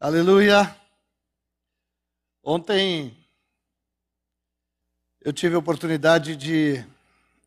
Aleluia. 0.00 0.76
Ontem 2.44 3.16
eu 5.20 5.32
tive 5.32 5.56
a 5.56 5.58
oportunidade 5.58 6.36
de 6.36 6.86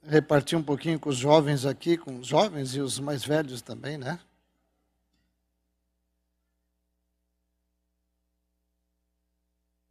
repartir 0.03 0.57
um 0.57 0.63
pouquinho 0.63 0.99
com 0.99 1.09
os 1.09 1.15
jovens 1.15 1.65
aqui, 1.65 1.97
com 1.97 2.19
os 2.19 2.27
jovens 2.27 2.75
e 2.75 2.81
os 2.81 2.99
mais 2.99 3.23
velhos 3.23 3.61
também, 3.61 3.97
né? 3.97 4.19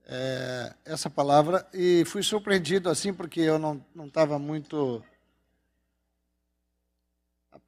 É, 0.04 0.74
essa 0.84 1.08
palavra 1.08 1.66
e 1.72 2.04
fui 2.04 2.22
surpreendido 2.22 2.90
assim 2.90 3.14
porque 3.14 3.40
eu 3.40 3.58
não 3.58 3.82
não 3.94 4.06
estava 4.06 4.38
muito. 4.38 5.02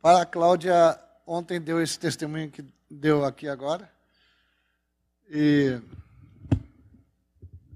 A 0.03 0.27
Cláudia 0.27 1.01
ontem 1.27 1.61
deu 1.61 1.81
esse 1.81 1.99
testemunho 1.99 2.51
que 2.51 2.63
deu 2.91 3.25
aqui 3.25 3.49
agora. 3.49 3.92
E. 5.35 5.81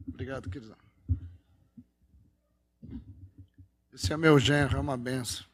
Obrigado, 0.06 0.50
querido. 0.50 0.76
Esse 3.94 4.12
é 4.12 4.16
meu 4.18 4.38
genro, 4.38 4.76
é 4.76 4.80
uma 4.80 4.94
benção. 4.94 5.46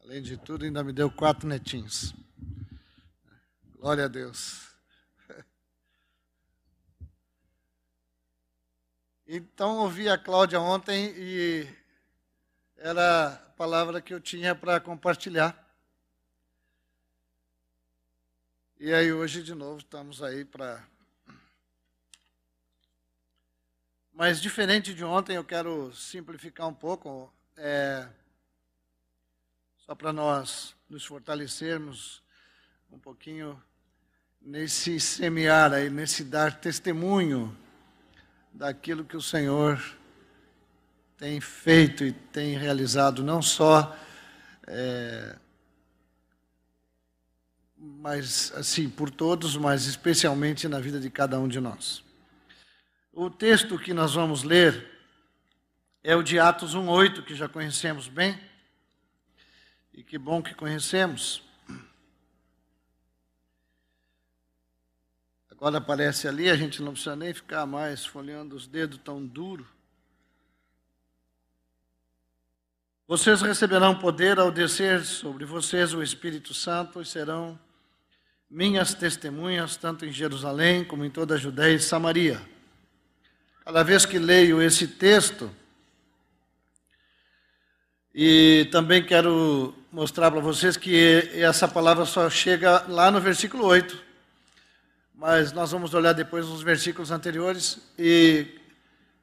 Além 0.00 0.22
de 0.22 0.36
tudo, 0.36 0.64
ainda 0.64 0.84
me 0.84 0.92
deu 0.92 1.10
quatro 1.10 1.48
netinhos. 1.48 2.14
Glória 3.74 4.04
a 4.04 4.08
Deus. 4.08 4.68
Então, 9.26 9.78
ouvi 9.78 10.08
a 10.08 10.16
Cláudia 10.16 10.58
ontem 10.60 11.12
e 11.16 11.68
era 12.76 13.26
a 13.26 13.36
palavra 13.36 14.00
que 14.00 14.14
eu 14.14 14.20
tinha 14.20 14.54
para 14.54 14.80
compartilhar. 14.80 15.67
E 18.80 18.94
aí 18.94 19.12
hoje 19.12 19.42
de 19.42 19.56
novo 19.56 19.78
estamos 19.78 20.22
aí 20.22 20.44
para. 20.44 20.80
Mas 24.12 24.40
diferente 24.40 24.94
de 24.94 25.02
ontem, 25.02 25.34
eu 25.34 25.42
quero 25.42 25.92
simplificar 25.92 26.68
um 26.68 26.74
pouco, 26.74 27.28
é... 27.56 28.06
só 29.78 29.96
para 29.96 30.12
nós 30.12 30.76
nos 30.88 31.04
fortalecermos 31.04 32.22
um 32.88 33.00
pouquinho 33.00 33.60
nesse 34.40 35.00
semear 35.00 35.72
aí, 35.72 35.90
nesse 35.90 36.22
dar 36.22 36.60
testemunho 36.60 37.58
daquilo 38.52 39.04
que 39.04 39.16
o 39.16 39.22
Senhor 39.22 39.82
tem 41.16 41.40
feito 41.40 42.04
e 42.04 42.12
tem 42.12 42.56
realizado, 42.56 43.24
não 43.24 43.42
só 43.42 43.98
é, 44.68 45.36
mas 47.78 48.52
assim, 48.54 48.88
por 48.88 49.10
todos, 49.10 49.56
mas 49.56 49.86
especialmente 49.86 50.66
na 50.66 50.80
vida 50.80 50.98
de 50.98 51.08
cada 51.08 51.38
um 51.38 51.46
de 51.46 51.60
nós. 51.60 52.02
O 53.12 53.30
texto 53.30 53.78
que 53.78 53.94
nós 53.94 54.14
vamos 54.14 54.42
ler 54.42 54.98
é 56.02 56.14
o 56.16 56.22
de 56.22 56.38
Atos 56.38 56.74
1:8, 56.74 57.22
que 57.24 57.34
já 57.34 57.48
conhecemos 57.48 58.08
bem. 58.08 58.38
E 59.92 60.02
que 60.02 60.16
bom 60.16 60.42
que 60.42 60.54
conhecemos. 60.54 61.42
Agora 65.50 65.78
aparece 65.78 66.28
ali, 66.28 66.48
a 66.48 66.56
gente 66.56 66.80
não 66.80 66.92
precisa 66.92 67.16
nem 67.16 67.34
ficar 67.34 67.66
mais 67.66 68.06
folheando 68.06 68.54
os 68.54 68.68
dedos 68.68 69.00
tão 69.02 69.26
duro. 69.26 69.66
Vocês 73.08 73.42
receberão 73.42 73.98
poder 73.98 74.38
ao 74.38 74.52
descer 74.52 75.04
sobre 75.04 75.44
vocês 75.44 75.92
o 75.94 76.02
Espírito 76.02 76.54
Santo 76.54 77.00
e 77.00 77.04
serão 77.04 77.58
minhas 78.50 78.94
testemunhas, 78.94 79.76
tanto 79.76 80.06
em 80.06 80.12
Jerusalém 80.12 80.82
como 80.82 81.04
em 81.04 81.10
toda 81.10 81.34
a 81.34 81.38
Judéia 81.38 81.74
e 81.74 81.80
Samaria. 81.80 82.40
Cada 83.62 83.82
vez 83.82 84.06
que 84.06 84.18
leio 84.18 84.62
esse 84.62 84.88
texto, 84.88 85.50
e 88.14 88.66
também 88.72 89.04
quero 89.04 89.74
mostrar 89.92 90.30
para 90.30 90.40
vocês 90.40 90.78
que 90.78 91.30
essa 91.34 91.68
palavra 91.68 92.06
só 92.06 92.30
chega 92.30 92.86
lá 92.88 93.10
no 93.10 93.20
versículo 93.20 93.66
8, 93.66 94.02
mas 95.14 95.52
nós 95.52 95.70
vamos 95.70 95.92
olhar 95.92 96.14
depois 96.14 96.46
nos 96.46 96.62
versículos 96.62 97.10
anteriores, 97.10 97.78
e 97.98 98.46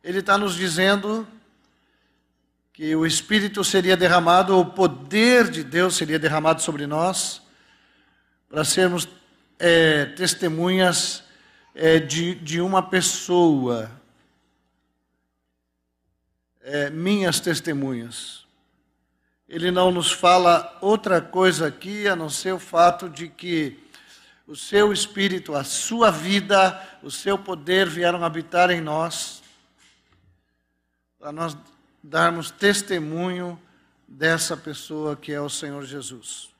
ele 0.03 0.19
está 0.19 0.37
nos 0.37 0.53
dizendo 0.53 1.27
que 2.71 2.95
o 2.95 3.07
Espírito 3.07 3.63
seria 3.63 3.97
derramado, 3.97 4.59
o 4.59 4.65
poder 4.65 5.49
de 5.49 5.63
Deus 5.63 5.95
seria 5.95 6.19
derramado 6.19 6.61
sobre 6.61 6.85
nós, 6.85 7.41
para 8.49 8.63
sermos 8.63 9.07
é, 9.59 10.05
testemunhas 10.05 11.23
é, 11.73 11.99
de, 11.99 12.35
de 12.35 12.61
uma 12.61 12.81
pessoa, 12.81 13.91
é, 16.61 16.89
minhas 16.89 17.39
testemunhas. 17.39 18.45
Ele 19.47 19.69
não 19.69 19.91
nos 19.91 20.11
fala 20.11 20.77
outra 20.81 21.21
coisa 21.21 21.67
aqui 21.67 22.07
a 22.07 22.15
não 22.15 22.29
ser 22.29 22.53
o 22.53 22.59
fato 22.59 23.09
de 23.09 23.27
que 23.27 23.79
o 24.47 24.55
seu 24.55 24.93
espírito, 24.93 25.55
a 25.55 25.63
sua 25.63 26.11
vida, 26.11 26.81
o 27.03 27.11
seu 27.11 27.37
poder 27.37 27.87
vieram 27.87 28.23
habitar 28.23 28.69
em 28.69 28.81
nós, 28.81 29.43
para 31.19 31.31
nós 31.31 31.57
darmos 32.03 32.51
testemunho 32.51 33.59
dessa 34.07 34.55
pessoa 34.55 35.15
que 35.15 35.31
é 35.31 35.41
o 35.41 35.49
Senhor 35.49 35.83
Jesus. 35.85 36.54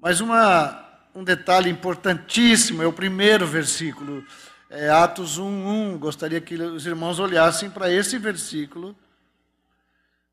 Mas 0.00 0.20
uma, 0.20 0.82
um 1.14 1.22
detalhe 1.22 1.68
importantíssimo 1.68 2.82
é 2.82 2.86
o 2.86 2.92
primeiro 2.92 3.46
versículo, 3.46 4.24
é 4.70 4.88
Atos 4.88 5.38
1:1. 5.38 5.98
Gostaria 5.98 6.40
que 6.40 6.54
os 6.54 6.86
irmãos 6.86 7.18
olhassem 7.18 7.68
para 7.68 7.90
esse 7.90 8.16
versículo, 8.16 8.96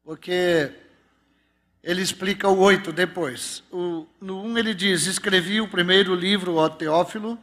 porque 0.06 0.72
ele 1.84 2.02
explica 2.02 2.48
o 2.48 2.60
8 2.60 2.94
depois. 2.94 3.62
O, 3.70 4.08
no 4.22 4.42
1 4.42 4.58
ele 4.58 4.74
diz: 4.74 5.06
Escrevi 5.06 5.60
o 5.60 5.68
primeiro 5.68 6.16
livro 6.16 6.60
ao 6.60 6.70
Teófilo, 6.70 7.38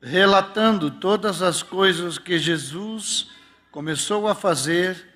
relatando 0.00 0.90
todas 0.90 1.42
as 1.42 1.62
coisas 1.62 2.16
que 2.16 2.38
Jesus 2.38 3.28
começou 3.70 4.26
a 4.26 4.34
fazer 4.34 5.06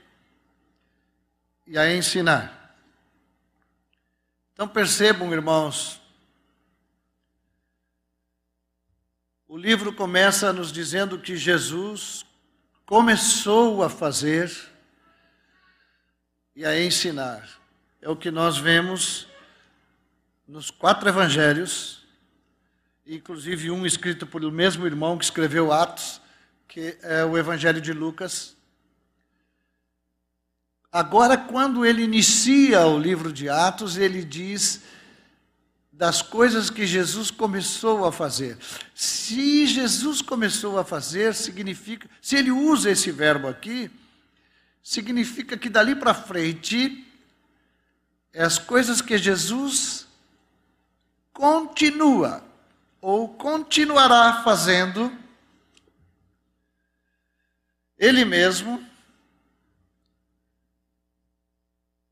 e 1.67 1.79
a 1.79 1.91
ensinar. 1.95 2.77
Então 4.53 4.69
percebam, 4.69 5.33
irmãos, 5.33 6.02
O 9.53 9.59
livro 9.59 9.93
começa 9.93 10.51
nos 10.51 10.73
dizendo 10.73 11.19
que 11.19 11.37
Jesus 11.37 12.25
começou 12.87 13.83
a 13.83 13.91
fazer 13.91 14.51
e 16.57 16.65
a 16.65 16.83
ensinar. 16.83 17.47
É 18.01 18.09
o 18.09 18.17
que 18.17 18.31
nós 18.31 18.57
vemos 18.57 19.27
nos 20.49 20.71
quatro 20.71 21.07
evangelhos, 21.07 22.03
inclusive 23.07 23.71
um 23.71 23.85
escrito 23.85 24.27
por 24.27 24.43
o 24.43 24.51
mesmo 24.51 24.87
irmão 24.87 25.19
que 25.19 25.25
escreveu 25.25 25.71
Atos, 25.71 26.23
que 26.67 26.97
é 27.03 27.23
o 27.23 27.37
evangelho 27.37 27.83
de 27.83 27.93
Lucas. 27.93 28.57
Agora, 30.91 31.37
quando 31.37 31.85
ele 31.85 32.03
inicia 32.03 32.87
o 32.87 32.99
livro 32.99 33.31
de 33.31 33.51
Atos, 33.51 33.99
ele 33.99 34.25
diz 34.25 34.81
das 36.03 36.21
coisas 36.21 36.69
que 36.69 36.85
Jesus 36.85 37.31
começou 37.31 38.05
a 38.05 38.11
fazer. 38.11 38.59
Se 38.93 39.69
Jesus 39.69 40.21
começou 40.21 40.77
a 40.77 40.85
fazer, 40.85 41.33
significa, 41.33 42.11
se 42.21 42.35
ele 42.35 42.51
usa 42.51 42.91
esse 42.91 43.13
verbo 43.13 43.47
aqui, 43.47 43.89
significa 44.83 45.57
que 45.57 45.69
dali 45.69 45.95
para 45.95 46.13
frente, 46.13 47.07
as 48.35 48.59
coisas 48.59 49.01
que 49.01 49.17
Jesus 49.17 50.09
continua 51.33 52.45
ou 53.01 53.29
continuará 53.29 54.43
fazendo, 54.43 55.17
ele 57.97 58.25
mesmo, 58.25 58.85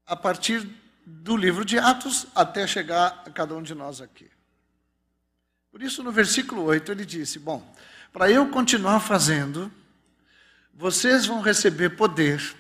a 0.06 0.14
partir 0.14 0.64
do 1.22 1.36
livro 1.36 1.64
de 1.64 1.78
Atos 1.78 2.26
até 2.34 2.66
chegar 2.66 3.22
a 3.26 3.30
cada 3.30 3.54
um 3.54 3.62
de 3.62 3.74
nós 3.74 4.00
aqui. 4.00 4.30
Por 5.72 5.82
isso, 5.82 6.02
no 6.02 6.12
versículo 6.12 6.62
8, 6.64 6.92
ele 6.92 7.04
disse: 7.04 7.38
Bom, 7.38 7.74
para 8.12 8.30
eu 8.30 8.48
continuar 8.48 9.00
fazendo, 9.00 9.70
vocês 10.72 11.26
vão 11.26 11.40
receber 11.40 11.90
poder 11.90 12.56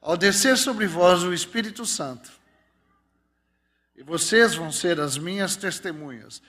ao 0.00 0.16
descer 0.16 0.56
sobre 0.56 0.86
vós 0.86 1.22
o 1.22 1.34
Espírito 1.34 1.84
Santo. 1.84 2.30
E 3.94 4.02
vocês 4.02 4.54
vão 4.54 4.72
ser 4.72 5.00
as 5.00 5.16
minhas 5.16 5.56
testemunhas. 5.56 6.42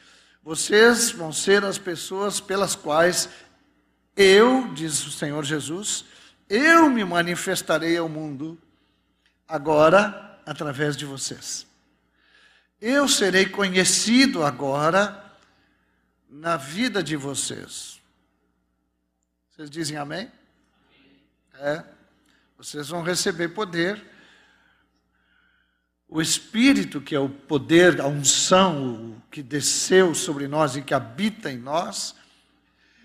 Vocês 0.43 1.11
vão 1.11 1.33
ser 1.33 1.63
as 1.65 1.77
pessoas 1.77 2.39
pelas 2.39 2.75
quais 2.75 3.29
eu, 4.15 4.73
diz 4.73 5.05
o 5.05 5.11
Senhor 5.11 5.43
Jesus, 5.43 6.05
eu 6.49 6.89
me 6.89 7.03
manifestarei 7.03 7.97
ao 7.97 8.07
mundo 8.09 8.57
agora 9.47 10.27
através 10.47 10.95
de 10.95 11.05
vocês. 11.05 11.67
eu 12.79 13.05
serei 13.07 13.47
conhecido 13.47 14.43
agora 14.43 15.25
na 16.29 16.55
vida 16.55 17.03
de 17.03 17.17
vocês. 17.17 17.99
Vocês 19.49 19.69
dizem 19.69 19.97
amém? 19.97 20.31
É. 21.55 21.83
Vocês 22.57 22.87
vão 22.87 23.01
receber 23.01 23.49
poder. 23.49 24.01
O 26.07 26.21
Espírito, 26.21 27.01
que 27.01 27.13
é 27.13 27.19
o 27.19 27.27
poder, 27.27 27.99
a 27.99 28.07
unção, 28.07 29.17
o 29.17 29.21
que 29.29 29.43
desceu 29.43 30.15
sobre 30.15 30.47
nós 30.47 30.77
e 30.77 30.81
que 30.81 30.93
habita 30.93 31.51
em 31.51 31.57
nós, 31.57 32.15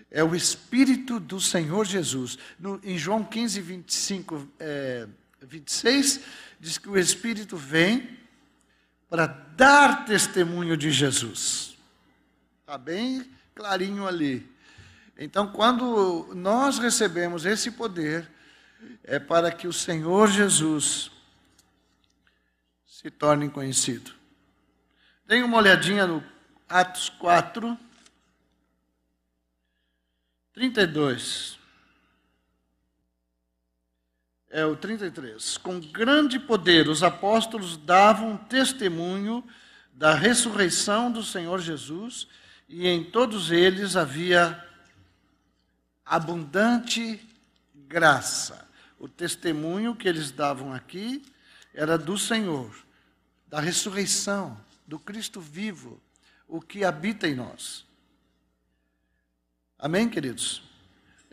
é 0.09 0.23
o 0.23 0.33
Espírito 0.33 1.19
do 1.19 1.41
Senhor 1.41 1.85
Jesus. 1.85 2.37
No, 2.57 2.79
em 2.83 2.97
João 2.97 3.21
15, 3.21 3.59
25, 3.59 4.47
é, 4.59 5.07
26, 5.45 6.21
diz 6.59 6.77
que 6.77 6.89
o 6.89 6.97
Espírito 6.97 7.57
vem 7.57 8.17
para 9.09 9.27
dar 9.27 10.05
testemunho 10.05 10.75
de 10.75 10.91
Jesus. 10.91 11.77
Está 12.61 12.77
bem 12.77 13.29
clarinho 13.53 14.07
ali. 14.07 14.49
Então, 15.17 15.51
quando 15.51 16.33
nós 16.33 16.79
recebemos 16.79 17.45
esse 17.45 17.71
poder, 17.71 18.29
é 19.03 19.19
para 19.19 19.51
que 19.51 19.67
o 19.67 19.73
Senhor 19.73 20.29
Jesus 20.29 21.11
se 22.85 23.11
torne 23.11 23.49
conhecido. 23.49 24.11
Dê 25.25 25.43
uma 25.43 25.57
olhadinha 25.57 26.07
no 26.07 26.23
Atos 26.67 27.09
4, 27.09 27.77
32. 30.53 31.62
É 34.55 34.63
o 34.63 34.75
33. 34.75 35.57
Com 35.57 35.79
grande 35.79 36.37
poder, 36.37 36.87
os 36.87 37.01
apóstolos 37.01 37.75
davam 37.75 38.37
testemunho 38.37 39.43
da 39.91 40.13
ressurreição 40.13 41.11
do 41.11 41.23
Senhor 41.23 41.59
Jesus, 41.59 42.27
e 42.69 42.87
em 42.87 43.03
todos 43.03 43.49
eles 43.49 43.95
havia 43.95 44.63
abundante 46.05 47.19
graça. 47.87 48.69
O 48.99 49.07
testemunho 49.07 49.95
que 49.95 50.07
eles 50.07 50.29
davam 50.29 50.71
aqui 50.71 51.25
era 51.73 51.97
do 51.97 52.15
Senhor, 52.15 52.75
da 53.47 53.59
ressurreição, 53.59 54.55
do 54.85 54.99
Cristo 54.99 55.41
vivo, 55.41 55.99
o 56.47 56.61
que 56.61 56.85
habita 56.85 57.27
em 57.27 57.33
nós. 57.33 57.87
Amém, 59.79 60.07
queridos? 60.07 60.61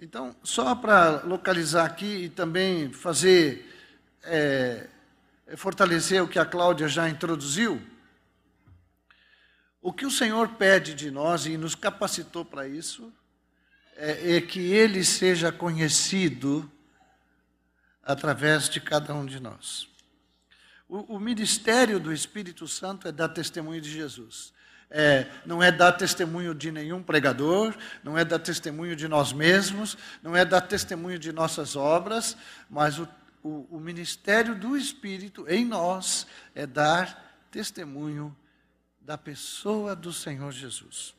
Então, 0.03 0.35
só 0.43 0.75
para 0.75 1.21
localizar 1.25 1.85
aqui 1.85 2.25
e 2.25 2.29
também 2.31 2.91
fazer, 2.91 3.71
é, 4.23 4.89
fortalecer 5.59 6.23
o 6.23 6.29
que 6.29 6.39
a 6.39 6.47
Cláudia 6.47 6.89
já 6.89 7.07
introduziu, 7.07 7.79
o 9.83 9.93
que 9.93 10.07
o 10.07 10.11
Senhor 10.11 10.49
pede 10.55 10.95
de 10.95 11.11
nós 11.11 11.45
e 11.45 11.59
nos 11.59 11.75
capacitou 11.75 12.47
para 12.47 12.67
isso 12.67 13.13
é, 13.95 14.37
é 14.37 14.41
que 14.41 14.73
Ele 14.73 15.05
seja 15.05 15.53
conhecido 15.53 16.71
através 18.03 18.71
de 18.71 18.81
cada 18.81 19.15
um 19.15 19.27
de 19.27 19.39
nós. 19.39 19.87
O, 20.89 21.17
o 21.17 21.21
ministério 21.21 22.01
do 22.01 22.11
Espírito 22.11 22.67
Santo 22.67 23.07
é 23.07 23.13
dar 23.13 23.29
testemunho 23.29 23.83
de 23.83 23.91
Jesus. 23.91 24.55
É, 24.91 25.27
não 25.47 25.63
é 25.63 25.71
dar 25.71 25.93
testemunho 25.93 26.53
de 26.53 26.73
nenhum 26.73 27.01
pregador, 27.01 27.75
não 28.03 28.19
é 28.19 28.25
dar 28.25 28.41
testemunho 28.41 28.97
de 28.97 29.07
nós 29.07 29.33
mesmos, 29.33 29.97
não 30.21 30.37
é 30.37 30.45
dar 30.45 30.63
testemunho 30.63 31.17
de 31.17 31.33
nossas 31.33 31.77
obras, 31.77 32.37
mas 32.69 32.99
o, 32.99 33.09
o, 33.43 33.69
o 33.71 33.81
ministério 33.81 34.55
do 34.55 34.77
Espírito 34.77 35.49
em 35.49 35.65
nós 35.65 36.27
é 36.57 36.67
dar 36.67 37.47
testemunho 37.53 38.37
da 39.01 39.17
pessoa 39.17 39.95
do 39.95 40.13
Senhor 40.13 40.51
Jesus. 40.51 41.15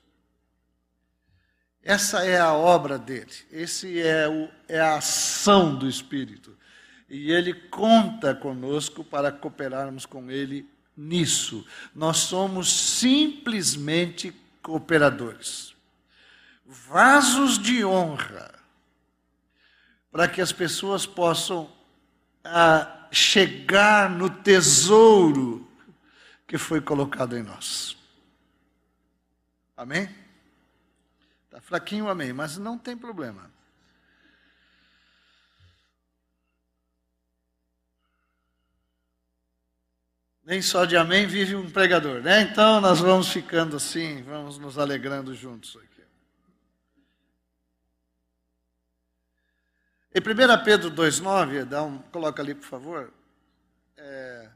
Essa 1.84 2.26
é 2.26 2.40
a 2.40 2.54
obra 2.54 3.00
dele, 3.00 3.32
esse 3.52 4.00
é, 4.02 4.28
o, 4.28 4.50
é 4.68 4.80
a 4.80 4.98
ação 4.98 5.76
do 5.76 5.88
Espírito. 5.88 6.56
E 7.10 7.32
ele 7.32 7.54
conta 7.54 8.36
conosco 8.36 9.04
para 9.04 9.32
cooperarmos 9.32 10.06
com 10.06 10.30
ele 10.30 10.70
nisso. 10.96 11.66
Nós 11.94 12.18
somos 12.18 12.72
simplesmente 12.72 14.34
cooperadores. 14.62 15.76
Vasos 16.66 17.58
de 17.58 17.84
honra 17.84 18.54
para 20.12 20.28
que 20.28 20.42
as 20.42 20.52
pessoas 20.52 21.06
possam 21.06 21.72
ah, 22.44 23.08
chegar 23.12 24.10
no 24.10 24.30
tesouro 24.30 25.68
que 26.48 26.58
foi 26.58 26.82
colocado 26.82 27.38
em 27.38 27.44
nós. 27.44 27.98
Amém? 29.76 30.10
Está 31.46 31.62
fraquinho, 31.62 32.10
amém, 32.10 32.34
mas 32.34 32.58
não 32.58 32.78
tem 32.78 32.98
problema. 32.98 33.50
Nem 40.52 40.62
só 40.62 40.84
de 40.84 40.98
amém 40.98 41.26
vive 41.26 41.56
um 41.56 41.72
pregador, 41.72 42.22
né? 42.22 42.42
Então 42.42 42.82
nós 42.82 43.00
vamos 43.00 43.30
ficando 43.30 43.78
assim, 43.78 44.22
vamos 44.24 44.58
nos 44.58 44.78
alegrando 44.78 45.34
juntos 45.34 45.78
aqui. 45.78 46.04
Em 50.14 50.20
1 50.20 50.64
Pedro 50.66 50.92
2,9, 50.92 51.64
dá 51.64 51.82
um, 51.82 52.00
coloca 52.00 52.42
ali, 52.42 52.54
por 52.54 52.66
favor. 52.66 53.14
É, 53.96 54.50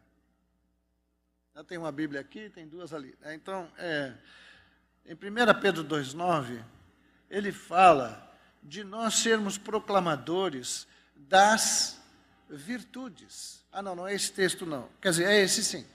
já 1.55 1.63
tem 1.63 1.77
uma 1.77 1.93
Bíblia 1.93 2.19
aqui, 2.19 2.49
tem 2.49 2.67
duas 2.67 2.93
ali. 2.93 3.15
Né? 3.21 3.33
Então, 3.33 3.71
é, 3.77 4.11
em 5.05 5.13
1 5.13 5.17
Pedro 5.61 5.81
2,9, 5.81 6.61
ele 7.29 7.53
fala 7.53 8.37
de 8.61 8.83
nós 8.83 9.13
sermos 9.13 9.57
proclamadores 9.57 10.89
das 11.15 12.04
virtudes. 12.49 13.63
Ah, 13.71 13.81
não, 13.81 13.95
não 13.95 14.07
é 14.07 14.13
esse 14.13 14.31
texto, 14.31 14.65
não. 14.65 14.87
Quer 15.01 15.09
dizer, 15.09 15.25
é 15.25 15.41
esse 15.41 15.63
sim. 15.63 15.85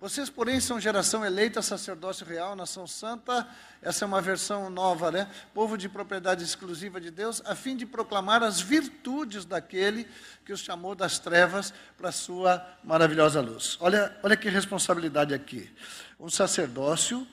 Vocês, 0.00 0.30
porém, 0.30 0.60
são 0.60 0.78
geração 0.78 1.24
eleita, 1.24 1.60
sacerdócio 1.60 2.24
real, 2.24 2.54
nação 2.54 2.86
santa. 2.86 3.48
Essa 3.82 4.04
é 4.04 4.06
uma 4.06 4.20
versão 4.20 4.70
nova, 4.70 5.10
né? 5.10 5.28
Povo 5.52 5.76
de 5.76 5.88
propriedade 5.88 6.44
exclusiva 6.44 7.00
de 7.00 7.10
Deus, 7.10 7.42
a 7.44 7.56
fim 7.56 7.76
de 7.76 7.84
proclamar 7.84 8.44
as 8.44 8.60
virtudes 8.60 9.44
daquele 9.44 10.06
que 10.44 10.52
os 10.52 10.60
chamou 10.60 10.94
das 10.94 11.18
trevas 11.18 11.74
para 11.96 12.10
a 12.10 12.12
sua 12.12 12.64
maravilhosa 12.84 13.40
luz. 13.40 13.76
Olha, 13.80 14.16
olha 14.22 14.36
que 14.36 14.48
responsabilidade 14.48 15.34
aqui. 15.34 15.68
Um 16.20 16.30
sacerdócio, 16.30 17.26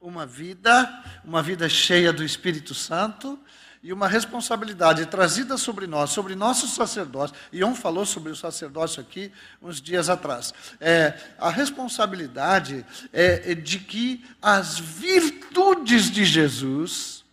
uma 0.00 0.24
vida, 0.24 1.04
uma 1.22 1.42
vida 1.42 1.68
cheia 1.68 2.14
do 2.14 2.24
Espírito 2.24 2.74
Santo, 2.74 3.38
e 3.82 3.92
uma 3.92 4.06
responsabilidade 4.06 5.06
trazida 5.06 5.56
sobre 5.56 5.86
nós, 5.86 6.10
sobre 6.10 6.34
nosso 6.34 6.68
sacerdócio. 6.68 7.34
Ion 7.50 7.74
falou 7.74 8.04
sobre 8.04 8.30
o 8.30 8.36
sacerdócio 8.36 9.00
aqui 9.00 9.32
uns 9.60 9.80
dias 9.80 10.10
atrás. 10.10 10.52
É, 10.78 11.18
a 11.38 11.48
responsabilidade 11.48 12.84
é 13.12 13.54
de 13.54 13.78
que 13.78 14.24
as 14.42 14.78
virtudes 14.78 16.10
de 16.10 16.24
Jesus 16.24 17.24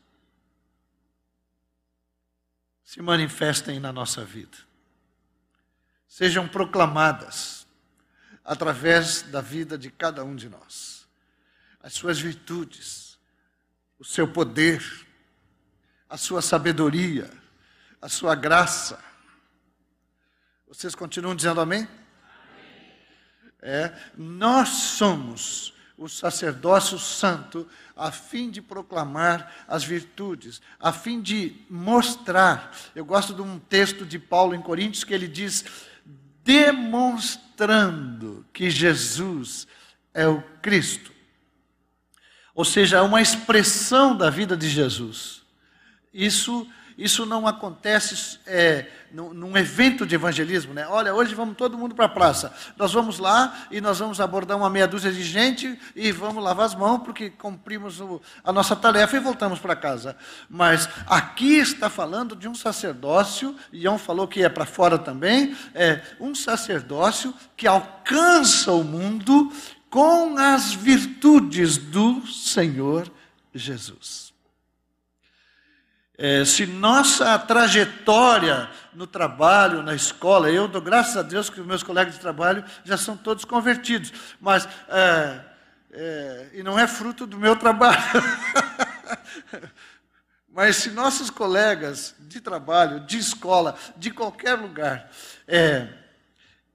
se 2.86 3.02
manifestem 3.02 3.80
na 3.80 3.92
nossa 3.92 4.24
vida, 4.24 4.58
sejam 6.08 6.48
proclamadas 6.48 7.68
através 8.44 9.24
da 9.24 9.42
vida 9.42 9.78
de 9.78 9.92
cada 9.92 10.24
um 10.24 10.34
de 10.34 10.48
nós. 10.48 11.06
As 11.82 11.94
suas 11.94 12.18
virtudes, 12.18 13.20
o 14.00 14.06
seu 14.06 14.26
poder, 14.26 15.07
a 16.10 16.18
sua 16.18 16.42
sabedoria, 16.42 17.30
a 18.02 18.10
sua 18.10 18.36
graça. 18.36 19.00
Vocês 20.68 20.96
continuam 20.96 21.36
dizendo 21.36 21.62
amém? 21.62 21.88
É, 23.62 23.94
nós 24.16 24.70
somos 24.70 25.74
o 25.98 26.08
sacerdócio 26.08 26.98
santo 27.00 27.68
a 27.96 28.12
fim 28.12 28.52
de 28.52 28.62
proclamar 28.62 29.66
as 29.68 29.84
virtudes, 29.84 30.62
a 30.80 30.94
fim 30.94 31.20
de 31.20 31.56
mostrar. 31.70 32.72
Eu 32.96 33.04
gosto 33.04 33.34
de 33.34 33.42
um 33.42 33.58
texto 33.58 34.06
de 34.06 34.20
Paulo 34.20 34.54
em 34.54 34.62
Coríntios 34.62 35.04
que 35.04 35.14
ele 35.14 35.28
diz: 35.28 35.66
demonstrando 36.44 38.46
que 38.54 38.70
Jesus 38.70 39.66
é 40.14 40.28
o 40.28 40.44
Cristo. 40.62 41.12
Ou 42.54 42.64
seja, 42.64 42.98
é 42.98 43.02
uma 43.02 43.22
expressão 43.22 44.16
da 44.16 44.30
vida 44.30 44.56
de 44.56 44.70
Jesus. 44.70 45.37
Isso, 46.14 46.68
isso 46.98 47.26
não 47.26 47.48
acontece 47.48 48.40
é, 48.46 48.86
num, 49.12 49.34
num, 49.34 49.58
evento 49.58 50.06
de 50.06 50.16
evangelismo, 50.16 50.74
né? 50.74 50.88
Olha, 50.88 51.14
hoje 51.14 51.36
vamos 51.36 51.56
todo 51.56 51.78
mundo 51.78 51.94
para 51.94 52.06
a 52.06 52.10
praça. 52.10 52.54
Nós 52.78 52.92
vamos 52.94 53.20
lá 53.20 53.68
e 53.70 53.80
nós 53.80 54.00
vamos 54.00 54.20
abordar 54.20 54.58
uma 54.58 54.70
meia 54.70 54.88
dúzia 54.88 55.12
de 55.12 55.24
gente 55.24 55.80
e 55.96 56.12
vamos 56.12 56.44
lavar 56.44 56.66
as 56.66 56.76
mãos 56.76 57.00
porque 57.04 57.30
cumprimos 57.30 58.00
o, 58.00 58.22
a 58.44 58.52
nossa 58.52 58.76
tarefa 58.76 59.16
e 59.16 59.20
voltamos 59.20 59.60
para 59.60 59.76
casa. 59.76 60.18
Mas 60.50 60.90
aqui 61.06 61.56
está 61.58 61.90
falando 61.90 62.36
de 62.36 62.48
um 62.48 62.56
sacerdócio, 62.56 63.56
e 63.72 63.84
Ion 63.84 63.98
falou 63.98 64.28
que 64.28 64.44
é 64.44 64.50
para 64.50 64.66
fora 64.66 64.98
também, 64.98 65.56
é 65.74 66.02
um 66.20 66.34
sacerdócio 66.34 67.34
que 67.56 67.68
alcança 67.68 68.72
o 68.72 68.84
mundo 68.84 69.52
com 69.90 70.38
as 70.38 70.74
virtudes 70.74 71.78
do 71.78 72.26
Senhor 72.28 73.12
Jesus. 73.54 74.27
É, 76.18 76.44
se 76.44 76.66
nossa 76.66 77.38
trajetória 77.38 78.68
no 78.92 79.06
trabalho, 79.06 79.84
na 79.84 79.94
escola, 79.94 80.50
eu 80.50 80.68
dou 80.68 80.82
graças 80.82 81.16
a 81.16 81.22
Deus 81.22 81.48
que 81.48 81.62
os 81.62 81.68
meus 81.68 81.84
colegas 81.84 82.16
de 82.16 82.20
trabalho 82.20 82.66
já 82.84 82.98
são 82.98 83.16
todos 83.16 83.46
convertidos, 83.46 84.12
mas 84.42 84.68
é, 84.90 85.42
é, 85.92 86.50
e 86.54 86.64
não 86.64 86.80
é 86.80 86.88
fruto 86.88 87.28
do 87.28 87.38
meu 87.38 87.56
trabalho. 87.56 88.02
mas 90.52 90.78
se 90.78 90.90
nossos 90.90 91.30
colegas 91.30 92.16
de 92.20 92.42
trabalho, 92.42 93.02
de 93.02 93.20
escola, 93.20 93.78
de 93.96 94.10
qualquer 94.10 94.56
lugar, 94.56 95.12
é, 95.48 95.88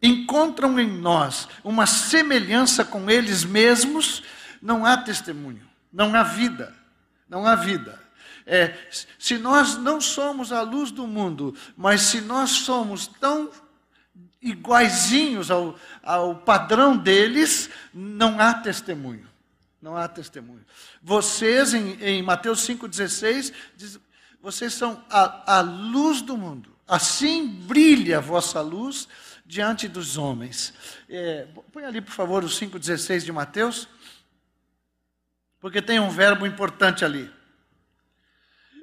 encontram 0.01 0.79
em 0.79 0.89
nós 0.89 1.49
uma 1.65 1.85
semelhança 1.85 2.85
com 2.85 3.11
eles 3.11 3.43
mesmos, 3.43 4.23
não 4.63 4.87
há 4.87 4.97
testemunho, 4.97 5.69
não 5.93 6.15
há 6.15 6.23
vida, 6.23 6.73
não 7.29 7.45
há 7.45 7.57
vida. 7.57 8.02
É, 8.47 8.75
se 9.19 9.39
nós 9.39 9.77
não 9.77 10.01
somos 10.01 10.53
a 10.53 10.63
luz 10.63 10.91
do 10.91 11.07
mundo, 11.07 11.55
mas 11.77 12.03
se 12.03 12.21
nós 12.21 12.51
somos 12.51 13.07
tão 13.07 13.51
iguaizinhos 14.41 15.51
ao, 15.51 15.79
ao 16.03 16.37
padrão 16.37 16.97
deles, 16.97 17.71
não 17.95 18.41
há 18.41 18.55
testemunho. 18.55 19.31
Não 19.81 19.97
há 19.97 20.09
testemunho. 20.09 20.65
Vocês, 21.03 21.75
em, 21.75 22.01
em 22.03 22.23
Mateus 22.23 22.67
5,16, 22.67 23.53
diz, 23.77 23.99
vocês 24.41 24.75
são 24.75 25.03
a, 25.09 25.59
a 25.59 25.61
luz 25.61 26.21
do 26.23 26.37
mundo. 26.37 26.71
Assim 26.87 27.47
brilha 27.47 28.19
a 28.19 28.21
vossa 28.21 28.61
luz 28.61 29.09
diante 29.47 29.87
dos 29.89 30.17
homens. 30.17 30.75
É, 31.09 31.47
põe 31.73 31.85
ali, 31.85 32.01
por 32.01 32.13
favor, 32.13 32.45
o 32.45 32.49
5,16 32.49 33.21
de 33.25 33.33
Mateus, 33.33 33.89
porque 35.61 35.81
tem 35.81 36.01
um 36.01 36.11
verbo 36.11 36.45
importante 36.45 37.05
ali 37.05 37.31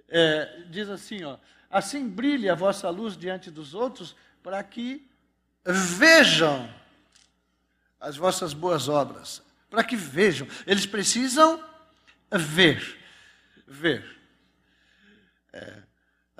é, 0.10 0.64
diz 0.70 0.90
assim: 0.90 1.24
ó, 1.24 1.38
assim 1.70 2.08
brilhe 2.08 2.50
a 2.50 2.56
vossa 2.56 2.90
luz 2.90 3.18
diante 3.18 3.50
dos 3.52 3.74
outros, 3.74 4.16
para 4.42 4.64
que 4.64 5.08
vejam 5.66 6.70
as 8.00 8.16
vossas 8.16 8.54
boas 8.54 8.88
obras. 8.88 9.42
Para 9.70 9.84
que 9.84 9.96
vejam. 9.96 10.48
Eles 10.66 10.86
precisam 10.86 11.64
ver. 12.32 12.98
Ver. 13.68 14.20
É, 15.54 15.84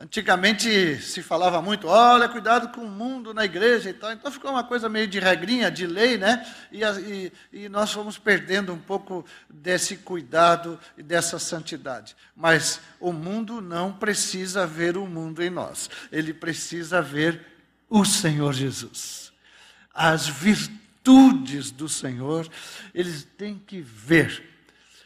Antigamente 0.02 0.96
se 1.02 1.22
falava 1.22 1.62
muito, 1.62 1.86
olha, 1.86 2.30
cuidado 2.30 2.70
com 2.70 2.86
o 2.86 2.90
mundo 2.90 3.34
na 3.34 3.44
igreja 3.44 3.90
e 3.90 3.94
tal. 3.94 4.14
Então 4.14 4.32
ficou 4.32 4.50
uma 4.50 4.64
coisa 4.64 4.88
meio 4.88 5.08
de 5.08 5.20
regrinha, 5.20 5.70
de 5.70 5.86
lei, 5.86 6.18
né? 6.18 6.50
E, 6.72 6.82
e, 6.82 7.34
e, 7.52 7.68
nós 7.68 7.92
fomos 7.92 8.18
perdendo 8.18 8.72
um 8.72 8.78
pouco 8.78 9.26
desse 9.50 9.98
cuidado 9.98 10.80
e 10.98 11.04
dessa 11.04 11.38
santidade. 11.38 12.16
Mas 12.34 12.80
o 12.98 13.12
mundo 13.12 13.60
não 13.60 13.92
precisa 13.92 14.66
ver 14.66 14.96
o 14.96 15.06
mundo 15.06 15.44
em 15.44 15.50
nós. 15.50 15.90
Ele 16.14 16.34
precisa 16.34 17.02
ver 17.02 17.46
o 17.90 18.06
Senhor 18.06 18.54
Jesus. 18.54 19.34
As 19.94 20.30
virtudes 20.30 21.72
do 21.72 21.90
Senhor, 21.90 22.48
eles 22.96 23.28
têm 23.38 23.60
que 23.60 23.82
ver 23.82 24.50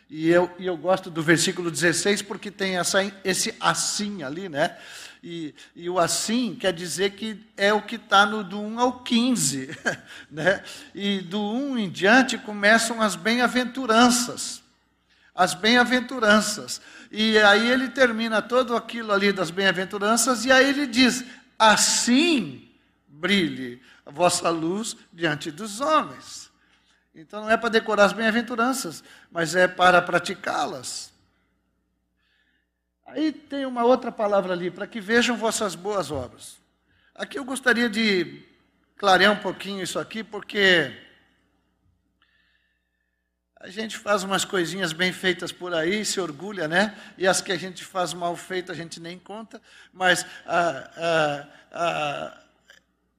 e 0.10 0.30
eu, 0.30 0.52
e 0.60 0.66
eu 0.66 0.78
gosto 0.78 1.10
do 1.10 1.24
versículo 1.24 1.72
16 1.72 2.22
porque 2.22 2.52
tem 2.52 2.78
essa, 2.78 3.00
esse 3.24 3.56
assim 3.60 4.24
ali, 4.24 4.48
né? 4.48 4.78
E, 5.24 5.56
e 5.74 5.90
o 5.90 5.98
assim 5.98 6.54
quer 6.54 6.74
dizer 6.74 7.12
que 7.12 7.40
é 7.56 7.74
o 7.74 7.82
que 7.82 7.96
está 7.96 8.26
no 8.26 8.44
do 8.44 8.60
1 8.60 8.80
ao 8.80 9.00
15, 9.00 9.70
né? 10.30 10.62
E 10.94 11.22
do 11.22 11.42
1 11.42 11.78
em 11.78 11.90
diante 11.90 12.38
começam 12.38 13.02
as 13.02 13.16
bem-aventuranças. 13.16 14.62
As 15.34 15.54
bem-aventuranças. 15.54 16.82
E 17.10 17.38
aí 17.40 17.72
ele 17.72 17.90
termina 17.90 18.42
todo 18.42 18.76
aquilo 18.76 19.14
ali 19.14 19.32
das 19.32 19.50
bem-aventuranças 19.50 20.46
e 20.46 20.52
aí 20.52 20.70
ele 20.70 20.86
diz: 20.86 21.24
assim 21.58 22.70
brilhe 23.08 23.82
a 24.06 24.12
vossa 24.12 24.50
luz 24.50 24.98
diante 25.14 25.50
dos 25.50 25.80
homens. 25.80 26.43
Então 27.16 27.42
não 27.44 27.50
é 27.50 27.58
para 27.58 27.70
decorar 27.70 28.06
as 28.06 28.14
bem-aventuranças, 28.14 29.04
mas 29.30 29.56
é 29.56 29.68
para 29.68 30.02
praticá-las. 30.02 31.14
Aí 33.06 33.32
tem 33.32 33.66
uma 33.66 33.84
outra 33.84 34.12
palavra 34.12 34.54
ali, 34.54 34.72
para 34.72 34.88
que 34.88 35.00
vejam 35.00 35.38
vossas 35.38 35.76
boas 35.76 36.10
obras. 36.10 36.58
Aqui 37.14 37.38
eu 37.38 37.46
gostaria 37.46 37.88
de 37.88 38.42
clarear 38.98 39.32
um 39.32 39.40
pouquinho 39.40 39.84
isso 39.84 40.00
aqui, 40.00 40.24
porque 40.24 40.92
a 43.60 43.70
gente 43.70 43.98
faz 43.98 44.24
umas 44.24 44.44
coisinhas 44.44 44.92
bem 44.92 45.14
feitas 45.14 45.52
por 45.52 45.74
aí, 45.74 46.04
se 46.04 46.20
orgulha, 46.20 46.68
né? 46.68 46.98
E 47.18 47.28
as 47.28 47.40
que 47.40 47.52
a 47.52 47.58
gente 47.58 47.86
faz 47.86 48.14
mal 48.14 48.36
feito 48.36 48.72
a 48.72 48.76
gente 48.76 49.00
nem 49.00 49.20
conta, 49.20 49.62
mas 49.94 50.26
ah, 50.48 50.92
ah, 50.98 51.48
ah, 51.72 52.44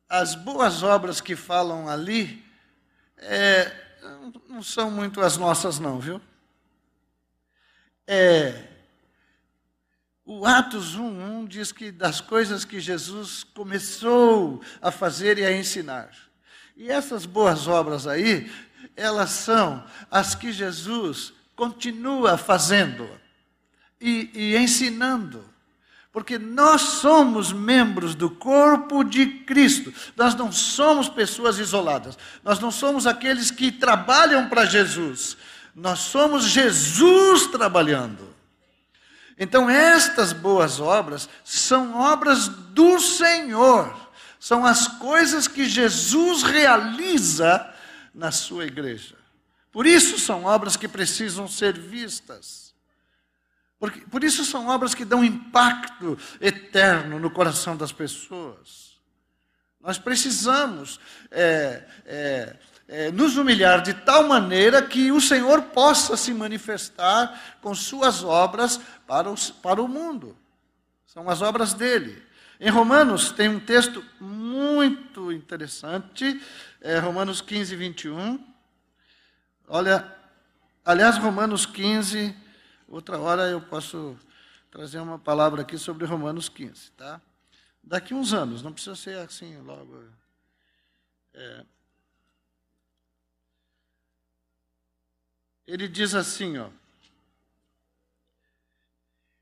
as 0.08 0.34
boas 0.34 0.82
obras 0.82 1.20
que 1.20 1.36
falam 1.36 1.88
ali, 1.88 2.44
é, 3.18 3.83
não 4.48 4.62
são 4.62 4.90
muito 4.90 5.20
as 5.20 5.36
nossas, 5.36 5.78
não, 5.78 5.98
viu? 5.98 6.20
É, 8.06 8.68
o 10.24 10.46
Atos 10.46 10.96
1.1 10.96 11.46
diz 11.48 11.72
que 11.72 11.90
das 11.90 12.20
coisas 12.20 12.64
que 12.64 12.80
Jesus 12.80 13.44
começou 13.44 14.62
a 14.80 14.90
fazer 14.90 15.38
e 15.38 15.44
a 15.44 15.52
ensinar. 15.56 16.10
E 16.76 16.90
essas 16.90 17.26
boas 17.26 17.66
obras 17.66 18.06
aí, 18.06 18.50
elas 18.96 19.30
são 19.30 19.84
as 20.10 20.34
que 20.34 20.52
Jesus 20.52 21.32
continua 21.54 22.36
fazendo 22.36 23.08
e, 24.00 24.30
e 24.34 24.56
ensinando 24.56 25.53
porque 26.14 26.38
nós 26.38 26.80
somos 26.80 27.52
membros 27.52 28.14
do 28.14 28.30
corpo 28.30 29.02
de 29.02 29.26
Cristo. 29.26 29.92
Nós 30.16 30.32
não 30.36 30.52
somos 30.52 31.08
pessoas 31.08 31.58
isoladas. 31.58 32.16
Nós 32.44 32.60
não 32.60 32.70
somos 32.70 33.04
aqueles 33.04 33.50
que 33.50 33.72
trabalham 33.72 34.48
para 34.48 34.64
Jesus. 34.64 35.36
Nós 35.74 35.98
somos 35.98 36.44
Jesus 36.44 37.48
trabalhando. 37.48 38.32
Então, 39.36 39.68
estas 39.68 40.32
boas 40.32 40.78
obras 40.78 41.28
são 41.42 41.98
obras 41.98 42.46
do 42.46 43.00
Senhor. 43.00 43.92
São 44.38 44.64
as 44.64 44.86
coisas 44.86 45.48
que 45.48 45.68
Jesus 45.68 46.44
realiza 46.44 47.68
na 48.14 48.30
sua 48.30 48.66
igreja. 48.66 49.16
Por 49.72 49.84
isso 49.84 50.20
são 50.20 50.44
obras 50.44 50.76
que 50.76 50.86
precisam 50.86 51.48
ser 51.48 51.76
vistas. 51.76 52.63
Porque, 53.84 54.00
por 54.00 54.24
isso 54.24 54.46
são 54.46 54.68
obras 54.68 54.94
que 54.94 55.04
dão 55.04 55.22
impacto 55.22 56.18
eterno 56.40 57.20
no 57.20 57.30
coração 57.30 57.76
das 57.76 57.92
pessoas. 57.92 58.98
Nós 59.78 59.98
precisamos 59.98 60.98
é, 61.30 61.84
é, 62.06 62.56
é, 62.88 63.12
nos 63.12 63.36
humilhar 63.36 63.82
de 63.82 63.92
tal 63.92 64.26
maneira 64.26 64.80
que 64.80 65.12
o 65.12 65.20
Senhor 65.20 65.60
possa 65.64 66.16
se 66.16 66.32
manifestar 66.32 67.58
com 67.60 67.74
suas 67.74 68.24
obras 68.24 68.80
para, 69.06 69.30
os, 69.30 69.50
para 69.50 69.82
o 69.82 69.86
mundo. 69.86 70.34
São 71.04 71.28
as 71.28 71.42
obras 71.42 71.74
dele. 71.74 72.22
Em 72.58 72.70
Romanos 72.70 73.32
tem 73.32 73.50
um 73.50 73.60
texto 73.60 74.02
muito 74.18 75.30
interessante, 75.30 76.40
é 76.80 76.98
Romanos 76.98 77.42
15, 77.42 77.76
21. 77.76 78.42
Olha, 79.68 80.10
aliás, 80.86 81.18
Romanos 81.18 81.66
15, 81.66 82.34
Outra 82.88 83.18
hora 83.18 83.48
eu 83.48 83.60
posso 83.60 84.16
trazer 84.70 84.98
uma 84.98 85.18
palavra 85.18 85.62
aqui 85.62 85.78
sobre 85.78 86.04
Romanos 86.04 86.48
15, 86.48 86.92
tá? 86.92 87.20
Daqui 87.82 88.14
uns 88.14 88.32
anos, 88.32 88.62
não 88.62 88.72
precisa 88.72 88.96
ser 88.96 89.18
assim 89.18 89.56
logo. 89.58 90.04
É. 91.32 91.64
Ele 95.66 95.88
diz 95.88 96.14
assim, 96.14 96.58
ó. 96.58 96.68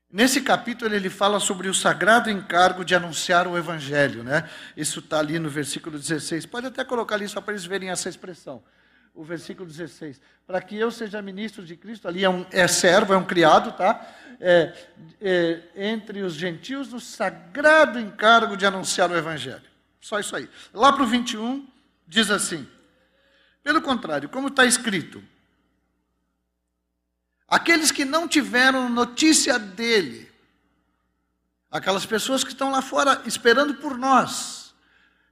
Nesse 0.09 0.41
capítulo 0.41 0.93
ele 0.93 1.09
fala 1.09 1.39
sobre 1.39 1.67
o 1.67 1.73
sagrado 1.73 2.29
encargo 2.29 2.85
de 2.85 2.93
anunciar 2.93 3.47
o 3.47 3.57
evangelho, 3.57 4.23
né? 4.23 4.49
Isso 4.77 4.99
está 4.99 5.19
ali 5.19 5.39
no 5.39 5.49
versículo 5.49 5.97
16. 5.97 6.45
Pode 6.45 6.67
até 6.67 6.85
colocar 6.85 7.15
ali 7.15 7.27
só 7.27 7.41
para 7.41 7.53
eles 7.53 7.65
verem 7.65 7.89
essa 7.89 8.07
expressão 8.07 8.63
o 9.13 9.23
versículo 9.23 9.67
16. 9.67 10.19
Para 10.45 10.61
que 10.61 10.75
eu 10.75 10.91
seja 10.91 11.21
ministro 11.21 11.63
de 11.63 11.75
Cristo, 11.75 12.07
ali 12.07 12.23
é, 12.23 12.29
um, 12.29 12.45
é 12.51 12.67
servo, 12.67 13.13
é 13.13 13.17
um 13.17 13.25
criado, 13.25 13.71
tá? 13.73 14.05
É, 14.39 14.73
é, 15.21 15.61
entre 15.75 16.21
os 16.21 16.33
gentios, 16.33 16.91
no 16.91 16.99
sagrado 16.99 17.99
encargo 17.99 18.57
de 18.57 18.65
anunciar 18.65 19.09
o 19.09 19.15
Evangelho. 19.15 19.63
Só 20.01 20.19
isso 20.19 20.35
aí. 20.35 20.49
Lá 20.73 20.91
para 20.91 21.03
o 21.03 21.07
21, 21.07 21.65
diz 22.07 22.29
assim: 22.29 22.67
pelo 23.63 23.81
contrário, 23.81 24.27
como 24.27 24.49
está 24.49 24.65
escrito, 24.65 25.23
aqueles 27.47 27.91
que 27.91 28.03
não 28.03 28.27
tiveram 28.27 28.89
notícia 28.89 29.57
dele, 29.57 30.29
aquelas 31.71 32.05
pessoas 32.05 32.43
que 32.43 32.51
estão 32.51 32.69
lá 32.69 32.81
fora 32.81 33.21
esperando 33.25 33.75
por 33.75 33.97
nós, 33.97 34.62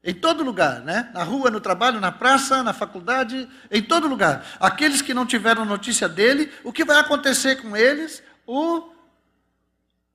Em 0.04 0.14
todo 0.16 0.44
lugar, 0.44 0.82
né? 0.82 1.12
Na 1.14 1.24
rua, 1.24 1.52
no 1.52 1.62
trabalho, 1.62 2.00
na 2.00 2.12
praça, 2.12 2.64
na 2.64 2.74
faculdade, 2.74 3.48
em 3.70 3.84
todo 3.84 4.08
lugar. 4.08 4.46
Aqueles 4.60 5.02
que 5.02 5.14
não 5.14 5.28
tiveram 5.28 5.64
notícia 5.64 6.10
dele, 6.10 6.52
o 6.64 6.74
que 6.74 6.84
vai 6.84 6.98
acontecer 6.98 7.62
com 7.62 7.78
eles? 7.78 8.24
O, 8.48 8.92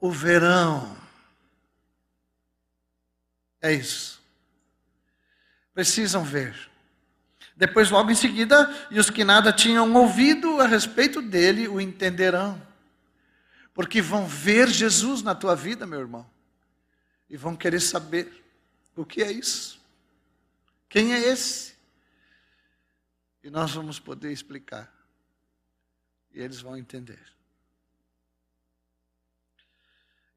o 0.00 0.10
verão. 0.10 0.96
É 3.62 3.72
isso. 3.72 4.20
Precisam 5.72 6.24
ver. 6.24 6.56
Depois, 7.56 7.88
logo 7.88 8.10
em 8.10 8.14
seguida, 8.14 8.68
e 8.90 8.98
os 8.98 9.08
que 9.08 9.24
nada 9.24 9.52
tinham 9.52 9.94
ouvido 9.94 10.60
a 10.60 10.66
respeito 10.66 11.22
dele 11.22 11.68
o 11.68 11.80
entenderão. 11.80 12.60
Porque 13.72 14.02
vão 14.02 14.26
ver 14.26 14.68
Jesus 14.68 15.22
na 15.22 15.34
tua 15.34 15.54
vida, 15.54 15.86
meu 15.86 16.00
irmão. 16.00 16.26
E 17.30 17.36
vão 17.36 17.54
querer 17.54 17.80
saber 17.80 18.44
o 18.96 19.04
que 19.04 19.22
é 19.22 19.30
isso. 19.30 19.75
Quem 20.88 21.12
é 21.12 21.18
esse? 21.18 21.76
E 23.42 23.50
nós 23.50 23.72
vamos 23.72 23.98
poder 23.98 24.32
explicar. 24.32 24.92
E 26.32 26.40
eles 26.40 26.60
vão 26.60 26.76
entender. 26.76 27.36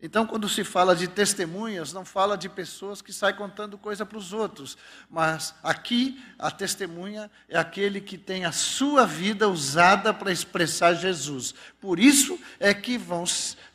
Então, 0.01 0.25
quando 0.25 0.47
se 0.47 0.63
fala 0.63 0.95
de 0.95 1.09
testemunhas, 1.09 1.91
não 1.91 2.05
fala 2.05 2.37
de 2.37 2.47
pessoas 2.47 3.01
que 3.01 3.11
saem 3.11 3.35
contando 3.35 3.77
coisa 3.77 4.05
para 4.05 4.17
os 4.17 4.31
outros, 4.31 4.77
mas 5.09 5.53
aqui 5.61 6.23
a 6.37 6.49
testemunha 6.49 7.29
é 7.49 7.57
aquele 7.57 7.99
que 7.99 8.17
tem 8.17 8.45
a 8.45 8.51
sua 8.53 9.05
vida 9.05 9.49
usada 9.49 10.13
para 10.13 10.31
expressar 10.31 10.93
Jesus. 10.93 11.53
Por 11.81 11.99
isso 11.99 12.39
é 12.61 12.73
que 12.73 12.97
vão, 12.97 13.25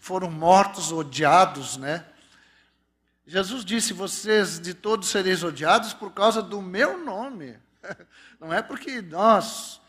foram 0.01 0.31
mortos, 0.31 0.91
odiados, 0.91 1.77
né? 1.77 2.07
Jesus 3.27 3.65
disse: 3.65 3.93
Vocês 3.93 4.61
de 4.61 4.75
todos 4.75 5.09
sereis 5.09 5.43
odiados 5.43 5.93
por 5.95 6.13
causa 6.13 6.43
do 6.43 6.61
meu 6.61 7.03
nome. 7.05 7.59
Não 8.41 8.53
é 8.53 8.63
porque 8.63 9.01
nós 9.01 9.81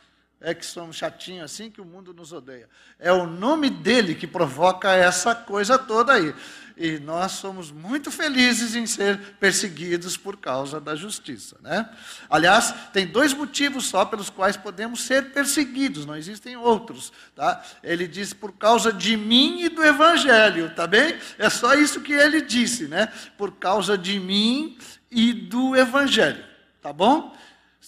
é 0.41 0.53
que 0.53 0.65
somos 0.65 0.95
chatinhos 0.95 1.45
assim 1.45 1.71
que 1.71 1.81
o 1.81 1.85
mundo 1.85 2.13
nos 2.13 2.31
odeia. 2.31 2.69
É 2.99 3.11
o 3.11 3.25
nome 3.25 3.69
dele 3.69 4.13
que 4.13 4.27
provoca 4.27 4.91
essa 4.91 5.33
coisa 5.33 5.77
toda 5.77 6.13
aí. 6.13 6.33
E 6.77 6.99
nós 6.99 7.31
somos 7.31 7.71
muito 7.71 8.11
felizes 8.11 8.75
em 8.75 8.85
ser 8.85 9.17
perseguidos 9.39 10.17
por 10.17 10.35
causa 10.35 10.79
da 10.79 10.93
justiça, 10.93 11.55
né? 11.61 11.89
Aliás, 12.29 12.73
tem 12.91 13.07
dois 13.07 13.33
motivos 13.33 13.85
só 13.85 14.03
pelos 14.03 14.29
quais 14.29 14.57
podemos 14.57 15.01
ser 15.01 15.31
perseguidos, 15.31 16.05
não 16.05 16.17
existem 16.17 16.57
outros, 16.57 17.13
tá? 17.33 17.63
Ele 17.81 18.05
diz 18.05 18.33
por 18.33 18.51
causa 18.51 18.91
de 18.91 19.15
mim 19.15 19.61
e 19.61 19.69
do 19.69 19.81
evangelho, 19.85 20.69
tá 20.75 20.85
bem? 20.85 21.17
É 21.37 21.49
só 21.49 21.75
isso 21.75 22.01
que 22.01 22.11
ele 22.11 22.41
disse, 22.41 22.89
né? 22.89 23.07
Por 23.37 23.53
causa 23.53 23.97
de 23.97 24.19
mim 24.19 24.77
e 25.09 25.31
do 25.31 25.77
evangelho, 25.77 26.43
tá 26.81 26.91
bom? 26.91 27.33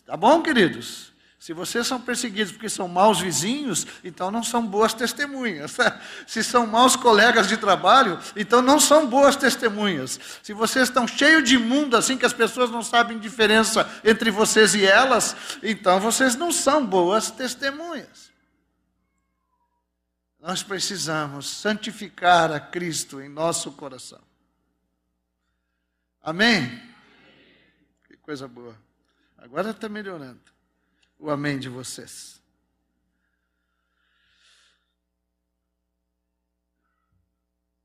Tá 0.06 0.16
bom, 0.16 0.42
queridos? 0.42 1.12
Se 1.48 1.54
vocês 1.54 1.88
são 1.88 2.02
perseguidos 2.02 2.52
porque 2.52 2.68
são 2.68 2.90
maus 2.90 3.22
vizinhos, 3.22 3.88
então 4.04 4.30
não 4.30 4.44
são 4.44 4.68
boas 4.68 4.94
testemunhas. 4.94 5.78
Se 6.28 6.44
são 6.44 6.68
maus 6.68 6.98
colegas 6.98 7.48
de 7.48 7.56
trabalho, 7.56 8.20
então 8.36 8.62
não 8.62 8.82
são 8.82 9.08
boas 9.08 9.38
testemunhas. 9.38 10.20
Se 10.44 10.52
vocês 10.52 10.90
estão 10.90 11.08
cheios 11.08 11.48
de 11.48 11.58
mundo, 11.58 11.96
assim 11.96 12.18
que 12.18 12.26
as 12.26 12.34
pessoas 12.34 12.70
não 12.70 12.84
sabem 12.84 13.18
diferença 13.18 13.90
entre 14.04 14.30
vocês 14.30 14.76
e 14.76 14.86
elas, 14.86 15.38
então 15.64 16.02
vocês 16.02 16.36
não 16.36 16.52
são 16.52 16.86
boas 16.86 17.32
testemunhas. 17.32 18.30
Nós 20.42 20.62
precisamos 20.64 21.48
santificar 21.50 22.52
a 22.52 22.60
Cristo 22.60 23.22
em 23.22 23.30
nosso 23.30 23.72
coração. 23.72 24.20
Amém? 26.22 26.78
Que 28.06 28.18
coisa 28.18 28.50
boa. 28.50 28.78
Agora 29.38 29.70
está 29.70 29.88
melhorando 29.88 30.57
o 31.20 31.30
amém 31.30 31.58
de 31.58 31.70
vocês. 31.70 32.42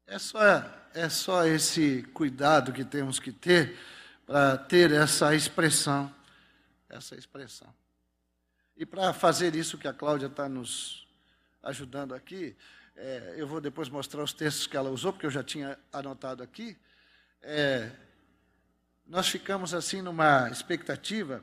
É 0.06 0.18
só, 0.18 0.40
é 0.92 1.08
só 1.08 1.46
esse 1.46 2.02
cuidado 2.12 2.72
que 2.72 2.84
temos 2.84 3.18
que 3.18 3.32
ter 3.32 3.78
para 4.26 4.58
ter 4.58 4.92
essa 4.92 5.34
expressão, 5.34 6.14
essa 6.88 7.16
expressão. 7.16 7.72
E 8.76 8.84
para 8.84 9.12
fazer 9.12 9.54
isso 9.54 9.78
que 9.78 9.88
a 9.88 9.92
Cláudia 9.92 10.26
está 10.26 10.48
nos 10.48 11.06
ajudando 11.62 12.14
aqui, 12.14 12.54
é, 12.94 13.34
eu 13.38 13.46
vou 13.46 13.60
depois 13.60 13.88
mostrar 13.88 14.22
os 14.22 14.34
textos 14.34 14.66
que 14.66 14.76
ela 14.76 14.90
usou, 14.90 15.12
porque 15.12 15.24
eu 15.24 15.30
já 15.30 15.42
tinha 15.42 15.78
anotado 15.90 16.42
aqui. 16.42 16.76
É, 17.40 17.90
nós 19.06 19.28
ficamos 19.28 19.72
assim 19.72 20.02
numa 20.02 20.50
expectativa 20.50 21.42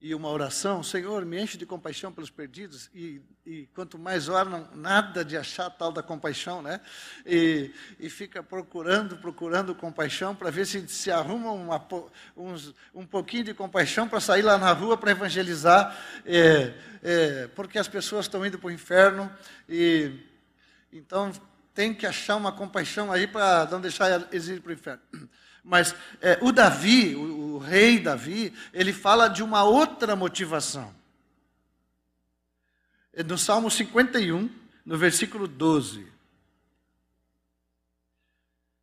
e 0.00 0.14
uma 0.14 0.28
oração, 0.28 0.82
Senhor, 0.82 1.24
me 1.24 1.40
enche 1.40 1.56
de 1.56 1.64
compaixão 1.64 2.12
pelos 2.12 2.28
perdidos, 2.28 2.90
e, 2.94 3.22
e 3.46 3.66
quanto 3.74 3.98
mais 3.98 4.28
oram, 4.28 4.68
nada 4.74 5.24
de 5.24 5.38
achar 5.38 5.70
tal 5.70 5.90
da 5.90 6.02
compaixão, 6.02 6.60
né? 6.60 6.80
E, 7.24 7.72
e 7.98 8.10
fica 8.10 8.42
procurando, 8.42 9.16
procurando 9.16 9.74
compaixão 9.74 10.34
para 10.34 10.50
ver 10.50 10.66
se 10.66 10.86
se 10.86 11.10
arruma 11.10 11.50
uma, 11.50 11.86
uns, 12.36 12.74
um 12.94 13.06
pouquinho 13.06 13.44
de 13.44 13.54
compaixão 13.54 14.06
para 14.06 14.20
sair 14.20 14.42
lá 14.42 14.58
na 14.58 14.70
rua 14.72 14.98
para 14.98 15.12
evangelizar, 15.12 15.96
é, 16.26 16.74
é, 17.02 17.48
porque 17.54 17.78
as 17.78 17.88
pessoas 17.88 18.26
estão 18.26 18.44
indo 18.44 18.58
para 18.58 18.68
o 18.68 18.72
inferno, 18.72 19.32
e 19.66 20.12
então 20.92 21.32
tem 21.74 21.94
que 21.94 22.06
achar 22.06 22.36
uma 22.36 22.52
compaixão 22.52 23.10
aí 23.10 23.26
para 23.26 23.66
não 23.70 23.80
deixar 23.80 24.28
eles 24.30 24.48
ir 24.48 24.60
para 24.60 24.70
o 24.70 24.74
inferno. 24.74 25.02
Mas 25.66 25.96
é, 26.20 26.38
o 26.40 26.52
Davi, 26.52 27.16
o, 27.16 27.56
o 27.56 27.58
rei 27.58 27.98
Davi, 27.98 28.54
ele 28.72 28.92
fala 28.92 29.26
de 29.26 29.42
uma 29.42 29.64
outra 29.64 30.14
motivação. 30.14 30.94
É 33.12 33.24
no 33.24 33.36
Salmo 33.36 33.68
51, 33.68 34.48
no 34.84 34.96
versículo 34.96 35.48
12. 35.48 36.06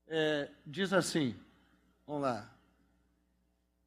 É, 0.10 0.50
diz 0.66 0.92
assim, 0.92 1.34
vamos 2.06 2.24
lá. 2.24 2.50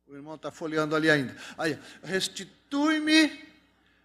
O 0.06 0.14
irmão 0.14 0.36
está 0.36 0.50
folheando 0.50 0.96
ali 0.96 1.10
ainda. 1.10 1.36
Aí, 1.58 1.78
restitui-me 2.02 3.46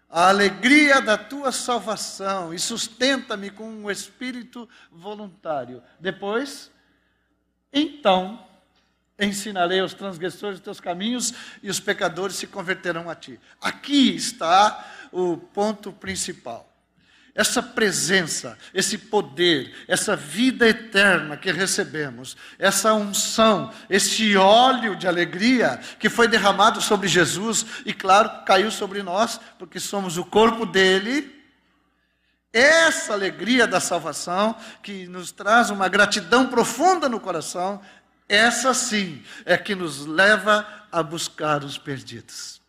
a 0.10 0.27
alegria 0.27 1.01
da 1.01 1.17
tua 1.17 1.54
salvação 1.54 2.54
e 2.54 2.60
sustenta-me 2.60 3.51
com 3.51 3.69
um 3.69 3.89
espírito 3.89 4.67
voluntário. 4.91 5.82
Depois, 5.97 6.69
então 7.71 8.51
ensinarei 9.19 9.80
aos 9.80 9.93
transgressores 9.93 10.58
os 10.58 10.63
teus 10.63 10.80
caminhos 10.80 11.34
e 11.62 11.69
os 11.69 11.80
pecadores 11.80 12.36
se 12.36 12.47
converterão 12.47 13.10
a 13.10 13.15
ti. 13.15 13.39
Aqui 13.62 14.15
está 14.15 14.86
o 15.12 15.38
ponto 15.38 15.91
principal. 15.91 16.71
Essa 17.34 17.63
presença, 17.63 18.58
esse 18.74 18.97
poder, 18.97 19.74
essa 19.88 20.17
vida 20.17 20.67
eterna 20.67 21.38
que 21.38 21.50
recebemos, 21.50 22.36
essa 22.60 22.93
unção, 22.93 23.71
esse 23.89 24.36
óleo 24.36 24.97
de 24.97 25.08
alegria 25.08 25.80
que 25.97 26.10
foi 26.10 26.28
derramado 26.28 26.82
sobre 26.82 27.08
Jesus 27.08 27.65
e, 27.86 27.93
claro, 27.93 28.43
caiu 28.45 28.69
sobre 28.69 29.02
nós, 29.02 29.39
porque 29.58 29.80
somos 29.80 30.17
o 30.17 30.26
corpo 30.26 30.65
dele. 30.65 31.39
Essa 32.52 33.13
alegria 33.13 33.65
da 33.65 33.80
salvação, 33.80 34.54
que 34.84 35.08
nos 35.08 35.32
traz 35.32 35.69
uma 35.69 35.88
gratidão 35.88 36.47
profunda 36.47 37.08
no 37.08 37.17
coração, 37.17 37.82
essa 38.34 38.74
sim 38.74 39.22
é 39.46 39.58
que 39.58 39.76
nos 39.76 40.06
leva 40.06 40.65
a 40.91 41.04
buscar 41.04 41.63
os 41.63 41.78
perdidos. 41.78 42.62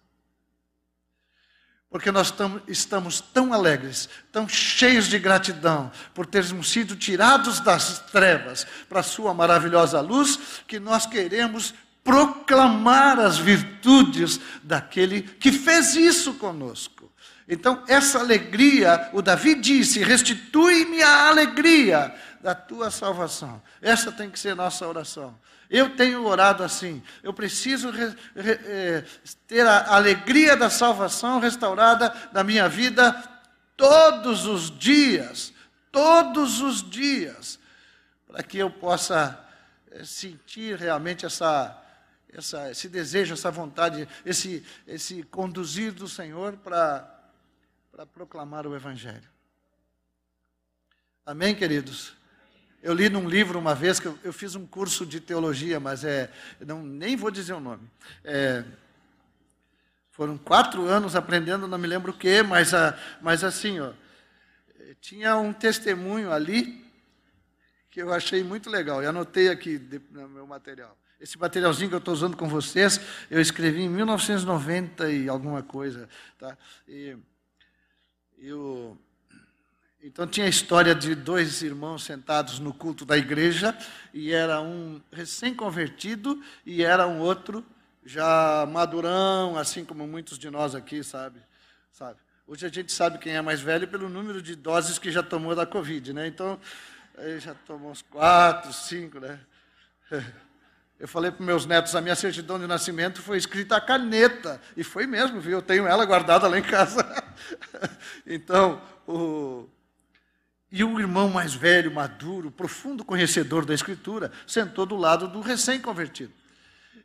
Porque 1.90 2.10
nós 2.10 2.32
estamos 2.66 3.20
tão 3.20 3.52
alegres, 3.52 4.08
tão 4.32 4.48
cheios 4.48 5.06
de 5.06 5.18
gratidão 5.18 5.92
por 6.14 6.24
termos 6.24 6.70
sido 6.70 6.96
tirados 6.96 7.60
das 7.60 7.98
trevas 7.98 8.66
para 8.88 9.00
a 9.00 9.04
Sua 9.04 9.34
maravilhosa 9.34 10.00
luz, 10.00 10.38
que 10.66 10.80
nós 10.80 11.04
queremos 11.04 11.74
proclamar 12.02 13.20
as 13.20 13.36
virtudes 13.36 14.40
daquele 14.62 15.22
que 15.22 15.52
fez 15.52 15.94
isso 15.94 16.34
conosco. 16.34 17.12
Então, 17.46 17.82
essa 17.86 18.20
alegria, 18.20 19.10
o 19.12 19.20
Davi 19.20 19.54
disse: 19.54 20.02
restitui-me 20.02 21.02
a 21.02 21.28
alegria 21.28 22.14
da 22.42 22.54
tua 22.54 22.90
salvação. 22.90 23.62
Essa 23.80 24.10
tem 24.10 24.30
que 24.30 24.38
ser 24.38 24.56
nossa 24.56 24.86
oração. 24.86 25.38
Eu 25.70 25.96
tenho 25.96 26.26
orado 26.26 26.62
assim. 26.62 27.02
Eu 27.22 27.32
preciso 27.32 27.90
re, 27.90 28.06
re, 28.34 28.52
é, 28.64 29.04
ter 29.46 29.66
a 29.66 29.94
alegria 29.94 30.56
da 30.56 30.68
salvação 30.68 31.38
restaurada 31.38 32.12
na 32.32 32.42
minha 32.42 32.68
vida 32.68 33.12
todos 33.76 34.44
os 34.44 34.76
dias. 34.76 35.52
Todos 35.90 36.60
os 36.60 36.88
dias. 36.88 37.58
Para 38.26 38.42
que 38.42 38.58
eu 38.58 38.70
possa 38.70 39.38
é, 39.92 40.04
sentir 40.04 40.76
realmente 40.76 41.24
essa, 41.24 41.80
essa, 42.32 42.70
esse 42.70 42.88
desejo, 42.88 43.34
essa 43.34 43.50
vontade, 43.50 44.08
esse, 44.26 44.66
esse 44.86 45.22
conduzir 45.22 45.92
do 45.92 46.08
Senhor 46.08 46.56
para, 46.56 47.08
para 47.92 48.04
proclamar 48.04 48.66
o 48.66 48.74
Evangelho. 48.74 49.30
Amém, 51.24 51.54
queridos? 51.54 52.20
Eu 52.82 52.94
li 52.94 53.08
num 53.08 53.28
livro 53.28 53.58
uma 53.60 53.76
vez 53.76 54.00
que 54.00 54.06
eu, 54.06 54.18
eu 54.24 54.32
fiz 54.32 54.56
um 54.56 54.66
curso 54.66 55.06
de 55.06 55.20
teologia, 55.20 55.78
mas 55.78 56.02
é, 56.02 56.28
não, 56.60 56.82
nem 56.82 57.14
vou 57.14 57.30
dizer 57.30 57.52
o 57.52 57.60
nome. 57.60 57.88
É, 58.24 58.64
foram 60.10 60.36
quatro 60.36 60.86
anos 60.86 61.14
aprendendo, 61.14 61.68
não 61.68 61.78
me 61.78 61.86
lembro 61.86 62.10
o 62.10 62.16
quê, 62.16 62.42
mas, 62.42 62.74
a, 62.74 62.98
mas 63.20 63.44
assim, 63.44 63.78
ó, 63.78 63.92
tinha 65.00 65.36
um 65.36 65.52
testemunho 65.52 66.32
ali 66.32 66.84
que 67.88 68.02
eu 68.02 68.12
achei 68.12 68.42
muito 68.42 68.68
legal, 68.68 69.02
e 69.02 69.06
anotei 69.06 69.48
aqui 69.48 69.80
no 70.10 70.28
meu 70.28 70.46
material. 70.46 70.98
Esse 71.20 71.38
materialzinho 71.38 71.88
que 71.88 71.94
eu 71.94 72.00
estou 72.00 72.14
usando 72.14 72.36
com 72.36 72.48
vocês, 72.48 73.00
eu 73.30 73.40
escrevi 73.40 73.82
em 73.82 73.88
1990 73.88 75.08
e 75.12 75.28
alguma 75.28 75.62
coisa. 75.62 76.08
Tá? 76.36 76.58
E, 76.88 77.16
eu, 78.38 78.98
então 80.02 80.26
tinha 80.26 80.46
a 80.46 80.48
história 80.48 80.94
de 80.94 81.14
dois 81.14 81.62
irmãos 81.62 82.04
sentados 82.04 82.58
no 82.58 82.74
culto 82.74 83.04
da 83.04 83.16
igreja, 83.16 83.76
e 84.12 84.32
era 84.32 84.60
um 84.60 85.00
recém-convertido 85.12 86.42
e 86.66 86.82
era 86.82 87.06
um 87.06 87.20
outro 87.20 87.64
já 88.04 88.66
madurão, 88.68 89.56
assim 89.56 89.84
como 89.84 90.06
muitos 90.06 90.38
de 90.38 90.50
nós 90.50 90.74
aqui, 90.74 91.04
sabe? 91.04 91.40
sabe? 91.92 92.18
Hoje 92.46 92.66
a 92.66 92.68
gente 92.68 92.92
sabe 92.92 93.18
quem 93.18 93.34
é 93.34 93.40
mais 93.40 93.60
velho 93.60 93.86
pelo 93.86 94.08
número 94.08 94.42
de 94.42 94.56
doses 94.56 94.98
que 94.98 95.12
já 95.12 95.22
tomou 95.22 95.54
da 95.54 95.64
Covid, 95.64 96.12
né? 96.12 96.26
Então, 96.26 96.58
já 97.38 97.54
tomou 97.54 97.90
uns 97.90 98.02
quatro, 98.02 98.72
cinco, 98.72 99.20
né? 99.20 99.38
Eu 100.98 101.08
falei 101.08 101.32
para 101.32 101.44
meus 101.44 101.66
netos, 101.66 101.96
a 101.96 102.00
minha 102.00 102.14
certidão 102.14 102.60
de 102.60 102.66
nascimento 102.66 103.20
foi 103.22 103.36
escrita 103.36 103.76
a 103.76 103.80
caneta. 103.80 104.60
E 104.76 104.84
foi 104.84 105.04
mesmo, 105.04 105.40
viu? 105.40 105.58
Eu 105.58 105.62
tenho 105.62 105.84
ela 105.84 106.04
guardada 106.04 106.46
lá 106.46 106.56
em 106.56 106.62
casa. 106.62 107.04
então, 108.24 108.80
o, 109.04 109.68
e 110.72 110.82
o 110.82 110.98
irmão 110.98 111.28
mais 111.28 111.52
velho, 111.52 111.92
maduro, 111.92 112.50
profundo 112.50 113.04
conhecedor 113.04 113.66
da 113.66 113.74
Escritura, 113.74 114.32
sentou 114.46 114.86
do 114.86 114.96
lado 114.96 115.28
do 115.28 115.42
recém-convertido. 115.42 116.32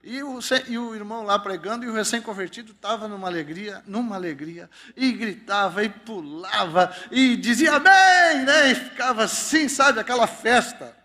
E 0.02 0.24
o, 0.24 0.40
e 0.70 0.78
o, 0.78 0.96
irmão 0.96 1.24
lá 1.24 1.38
pregando, 1.38 1.84
e 1.84 1.90
o 1.90 1.94
recém-convertido 1.94 2.72
estava 2.72 3.10
numa 3.10 3.28
alegria, 3.28 3.84
numa 3.86 4.16
alegria, 4.16 4.70
e 4.96 5.12
gritava, 5.12 5.84
e 5.84 5.90
pulava, 5.90 6.96
e 7.12 7.36
dizia 7.36 7.74
amém, 7.74 8.46
né? 8.46 8.72
E 8.72 8.76
ficava 8.76 9.26
assim, 9.26 9.68
sabe, 9.68 10.00
aquela 10.00 10.28
festa. 10.28 10.96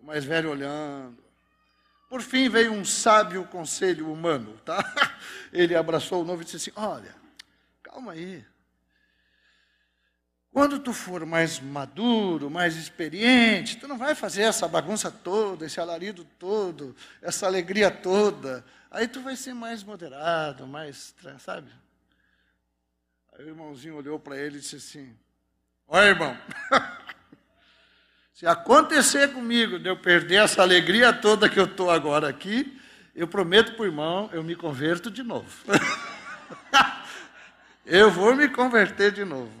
O 0.00 0.06
mais 0.06 0.24
velho 0.24 0.50
olhando. 0.50 1.18
Por 2.08 2.22
fim 2.22 2.48
veio 2.48 2.72
um 2.72 2.82
sábio 2.82 3.44
conselho 3.44 4.10
humano, 4.10 4.58
tá? 4.64 4.82
Ele 5.52 5.76
abraçou 5.76 6.22
o 6.22 6.24
novo 6.24 6.40
e 6.40 6.44
disse 6.46 6.56
assim: 6.56 6.72
Olha, 6.74 7.14
calma 7.82 8.12
aí. 8.12 8.42
Quando 10.52 10.80
tu 10.80 10.92
for 10.92 11.24
mais 11.24 11.60
maduro, 11.60 12.50
mais 12.50 12.74
experiente, 12.74 13.76
tu 13.76 13.86
não 13.86 13.96
vai 13.96 14.16
fazer 14.16 14.42
essa 14.42 14.66
bagunça 14.66 15.08
toda, 15.10 15.64
esse 15.64 15.78
alarido 15.78 16.24
todo, 16.38 16.94
essa 17.22 17.46
alegria 17.46 17.88
toda. 17.88 18.64
Aí 18.90 19.06
tu 19.06 19.20
vai 19.20 19.36
ser 19.36 19.54
mais 19.54 19.84
moderado, 19.84 20.66
mais, 20.66 21.14
sabe? 21.38 21.70
Aí 23.32 23.44
o 23.44 23.48
irmãozinho 23.48 23.94
olhou 23.94 24.18
para 24.18 24.36
ele 24.36 24.56
e 24.56 24.60
disse 24.60 24.76
assim: 24.76 25.16
Olha, 25.86 26.06
irmão, 26.06 26.36
se 28.34 28.44
acontecer 28.44 29.32
comigo 29.32 29.78
de 29.78 29.88
eu 29.88 29.96
perder 29.96 30.42
essa 30.42 30.62
alegria 30.62 31.12
toda 31.12 31.48
que 31.48 31.60
eu 31.60 31.66
estou 31.66 31.92
agora 31.92 32.28
aqui, 32.28 32.76
eu 33.14 33.28
prometo 33.28 33.74
para 33.74 33.82
o 33.82 33.86
irmão, 33.86 34.28
eu 34.32 34.42
me 34.42 34.56
converto 34.56 35.12
de 35.12 35.22
novo. 35.22 35.64
eu 37.86 38.10
vou 38.10 38.34
me 38.34 38.48
converter 38.48 39.12
de 39.12 39.24
novo 39.24 39.59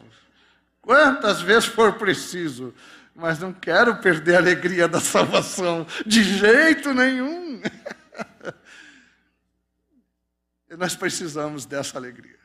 quantas 0.80 1.40
vezes 1.40 1.66
for 1.66 1.94
preciso, 1.94 2.74
mas 3.14 3.38
não 3.38 3.52
quero 3.52 3.98
perder 3.98 4.36
a 4.36 4.38
alegria 4.38 4.88
da 4.88 5.00
salvação, 5.00 5.86
de 6.06 6.22
jeito 6.22 6.94
nenhum. 6.94 7.60
e 10.70 10.76
nós 10.76 10.94
precisamos 10.94 11.66
dessa 11.66 11.98
alegria. 11.98 12.38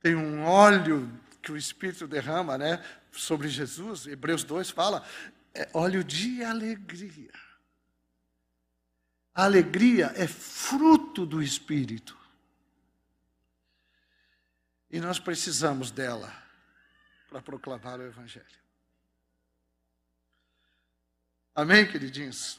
Tem 0.00 0.14
um 0.14 0.44
óleo 0.44 1.10
que 1.40 1.52
o 1.52 1.56
Espírito 1.56 2.06
derrama 2.06 2.58
né, 2.58 2.84
sobre 3.12 3.48
Jesus, 3.48 4.06
Hebreus 4.06 4.44
2 4.44 4.70
fala, 4.70 5.02
é 5.54 5.68
óleo 5.72 6.04
de 6.04 6.44
alegria. 6.44 7.32
A 9.34 9.44
alegria 9.44 10.12
é 10.16 10.26
fruto 10.26 11.24
do 11.24 11.40
Espírito. 11.40 12.17
E 14.90 15.00
nós 15.00 15.18
precisamos 15.18 15.90
dela 15.90 16.32
para 17.28 17.42
proclamar 17.42 18.00
o 18.00 18.04
Evangelho. 18.04 18.46
Amém, 21.54 21.86
queridinhos? 21.86 22.58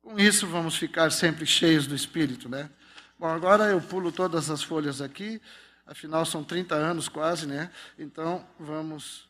Com 0.00 0.18
isso, 0.18 0.46
vamos 0.46 0.76
ficar 0.76 1.10
sempre 1.10 1.44
cheios 1.44 1.86
do 1.86 1.94
Espírito, 1.94 2.48
né? 2.48 2.70
Bom, 3.18 3.26
agora 3.26 3.64
eu 3.64 3.80
pulo 3.80 4.10
todas 4.10 4.48
as 4.48 4.62
folhas 4.62 5.00
aqui, 5.00 5.40
afinal 5.86 6.24
são 6.24 6.42
30 6.42 6.74
anos 6.74 7.08
quase, 7.08 7.46
né? 7.46 7.70
Então, 7.98 8.46
vamos, 8.58 9.28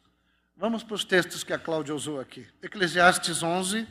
vamos 0.57 0.83
para 0.83 0.94
os 0.94 1.05
textos 1.05 1.42
que 1.42 1.53
a 1.53 1.59
Cláudia 1.59 1.94
usou 1.94 2.20
aqui. 2.20 2.46
Eclesiastes 2.62 3.42
11, 3.42 3.88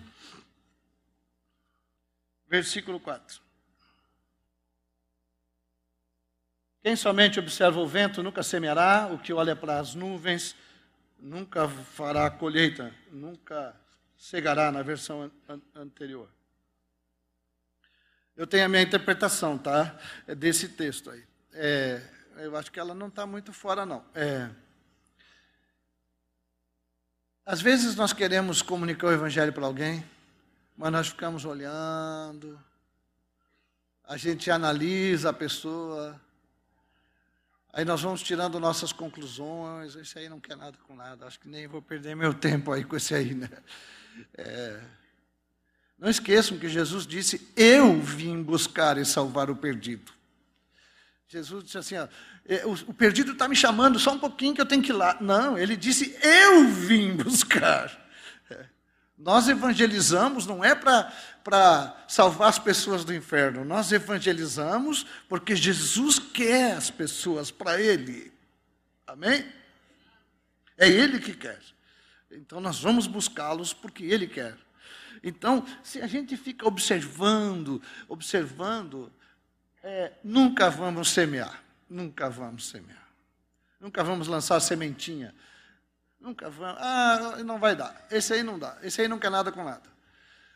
versículo 2.47 2.99
4. 2.99 3.42
Quem 6.83 6.97
somente 6.97 7.39
observa 7.39 7.79
o 7.79 7.87
vento 7.87 8.21
nunca 8.21 8.43
semeará, 8.43 9.07
o 9.09 9.17
que 9.17 9.31
olha 9.31 9.55
para 9.55 9.79
as 9.79 9.95
nuvens 9.95 10.53
nunca 11.17 11.69
fará 11.69 12.29
colheita, 12.29 12.93
nunca 13.09 13.73
cegará 14.17 14.69
na 14.69 14.81
versão 14.81 15.31
an 15.47 15.61
anterior. 15.73 16.27
Eu 18.35 18.45
tenho 18.45 18.65
a 18.65 18.67
minha 18.67 18.81
interpretação, 18.81 19.57
tá? 19.57 19.97
É 20.27 20.35
desse 20.35 20.67
texto 20.67 21.09
aí. 21.09 21.23
É, 21.53 22.01
eu 22.39 22.57
acho 22.57 22.69
que 22.69 22.81
ela 22.81 22.93
não 22.93 23.07
está 23.07 23.25
muito 23.25 23.53
fora, 23.53 23.85
não. 23.85 24.03
É, 24.13 24.49
às 27.45 27.61
vezes 27.61 27.95
nós 27.95 28.11
queremos 28.11 28.61
comunicar 28.61 29.07
o 29.07 29.13
Evangelho 29.13 29.53
para 29.53 29.65
alguém, 29.65 30.03
mas 30.75 30.91
nós 30.91 31.07
ficamos 31.07 31.45
olhando, 31.45 32.59
a 34.03 34.17
gente 34.17 34.51
analisa 34.51 35.29
a 35.29 35.33
pessoa, 35.33 36.19
Aí 37.73 37.83
nós 37.83 38.03
vamos 38.03 38.21
tirando 38.21 38.59
nossas 38.59 38.93
conclusões. 38.93 39.95
Esse 39.95 40.19
aí 40.19 40.29
não 40.29 40.39
quer 40.39 40.55
nada 40.55 40.77
com 40.87 40.95
nada. 40.95 41.25
Acho 41.25 41.39
que 41.39 41.49
nem 41.49 41.67
vou 41.67 41.81
perder 41.81 42.15
meu 42.15 42.31
tempo 42.35 42.71
aí 42.71 42.83
com 42.83 42.95
esse 42.95 43.15
aí, 43.15 43.33
né? 43.33 43.49
É... 44.37 44.79
Não 45.97 46.07
esqueçam 46.07 46.59
que 46.59 46.69
Jesus 46.69 47.07
disse: 47.07 47.49
Eu 47.55 47.99
vim 47.99 48.43
buscar 48.43 48.99
e 48.99 49.05
salvar 49.05 49.49
o 49.49 49.55
perdido. 49.55 50.13
Jesus 51.27 51.63
disse 51.63 51.77
assim: 51.79 51.97
ó, 51.97 52.07
é, 52.45 52.63
o 52.65 52.93
perdido 52.93 53.31
está 53.31 53.47
me 53.47 53.55
chamando, 53.55 53.97
só 53.97 54.11
um 54.11 54.19
pouquinho 54.19 54.53
que 54.53 54.61
eu 54.61 54.67
tenho 54.67 54.83
que 54.83 54.91
ir 54.91 54.93
lá. 54.93 55.17
Não, 55.19 55.57
ele 55.57 55.75
disse: 55.75 56.15
Eu 56.21 56.67
vim 56.67 57.15
buscar. 57.17 58.02
Nós 59.23 59.47
evangelizamos 59.47 60.45
não 60.45 60.61
é 60.61 60.75
para 60.75 62.05
salvar 62.09 62.49
as 62.49 62.59
pessoas 62.59 63.05
do 63.05 63.13
inferno, 63.13 63.63
nós 63.63 63.89
evangelizamos 63.93 65.05
porque 65.29 65.55
Jesus 65.55 66.19
quer 66.19 66.75
as 66.75 66.91
pessoas 66.91 67.49
para 67.49 67.79
Ele. 67.79 68.33
Amém? 69.07 69.49
É 70.77 70.89
Ele 70.89 71.19
que 71.19 71.33
quer. 71.33 71.61
Então 72.29 72.59
nós 72.59 72.81
vamos 72.81 73.07
buscá-los 73.07 73.71
porque 73.71 74.03
Ele 74.03 74.27
quer. 74.27 74.57
Então, 75.23 75.65
se 75.81 76.01
a 76.01 76.07
gente 76.07 76.35
fica 76.35 76.67
observando, 76.67 77.81
observando, 78.09 79.09
é, 79.81 80.11
nunca 80.21 80.69
vamos 80.69 81.09
semear. 81.09 81.63
Nunca 81.89 82.29
vamos 82.29 82.67
semear. 82.67 83.07
Nunca 83.79 84.03
vamos 84.03 84.27
lançar 84.27 84.59
sementinha. 84.59 85.33
Nunca 86.23 86.49
vão. 86.49 86.73
Ah, 86.79 87.35
não 87.45 87.59
vai 87.59 87.75
dar. 87.75 88.07
Esse 88.09 88.33
aí 88.33 88.43
não 88.43 88.57
dá. 88.57 88.77
Esse 88.81 89.01
aí 89.01 89.09
não 89.09 89.19
quer 89.19 89.29
nada 89.29 89.51
com 89.51 89.61
nada. 89.61 89.83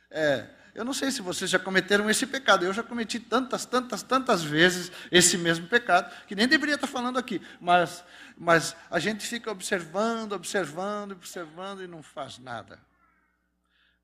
É, 0.09 0.47
eu 0.73 0.85
não 0.85 0.93
sei 0.93 1.11
se 1.11 1.21
vocês 1.21 1.49
já 1.49 1.59
cometeram 1.59 2.09
esse 2.09 2.25
pecado. 2.25 2.63
Eu 2.63 2.71
já 2.71 2.81
cometi 2.81 3.19
tantas, 3.19 3.65
tantas, 3.65 4.01
tantas 4.01 4.41
vezes 4.41 4.89
esse 5.11 5.37
mesmo 5.37 5.67
pecado, 5.67 6.09
que 6.25 6.35
nem 6.35 6.47
deveria 6.47 6.75
estar 6.75 6.87
falando 6.87 7.19
aqui. 7.19 7.41
Mas, 7.59 8.01
mas 8.37 8.77
a 8.89 8.97
gente 8.97 9.27
fica 9.27 9.51
observando, 9.51 10.31
observando, 10.31 11.11
observando 11.11 11.83
e 11.83 11.87
não 11.87 12.01
faz 12.01 12.39
nada. 12.39 12.79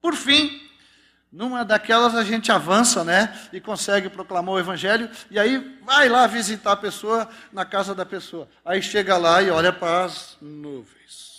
Por 0.02 0.16
fim, 0.16 0.70
numa 1.32 1.64
daquelas 1.64 2.14
a 2.14 2.26
gente 2.26 2.52
avança, 2.52 3.06
né? 3.06 3.40
E 3.54 3.62
consegue 3.62 4.10
proclamar 4.10 4.56
o 4.56 4.60
evangelho. 4.60 5.10
E 5.32 5.40
aí 5.40 5.80
vai 5.86 6.10
lá 6.10 6.28
visitar 6.28 6.74
a 6.74 6.78
pessoa 6.78 7.30
na 7.54 7.64
casa 7.64 7.96
da 7.96 8.06
pessoa. 8.06 8.50
Aí 8.66 8.82
chega 8.82 9.16
lá 9.16 9.42
e 9.42 9.50
olha 9.50 9.72
para 9.72 10.04
as 10.04 10.36
nuvens. 10.42 11.33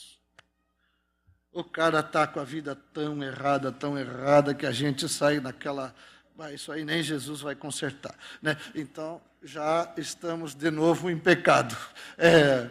O 1.55 1.63
cara 1.63 2.01
está 2.01 2.27
com 2.27 2.41
a 2.41 2.45
vida 2.45 2.77
tão 2.93 3.23
errada, 3.23 3.71
tão 3.71 3.97
errada, 3.97 4.53
que 4.53 4.67
a 4.67 4.73
gente 4.73 5.09
sai 5.09 5.39
naquela. 5.39 5.95
Ah, 6.37 6.53
isso 6.53 6.73
aí 6.73 6.85
nem 6.85 7.01
Jesus 7.01 7.41
vai 7.41 7.55
consertar. 7.55 8.13
Né? 8.43 8.57
Então, 8.75 9.23
já 9.41 9.89
estamos 9.97 10.53
de 10.53 10.69
novo 10.69 11.09
em 11.09 11.17
pecado. 11.17 11.77
É, 12.19 12.69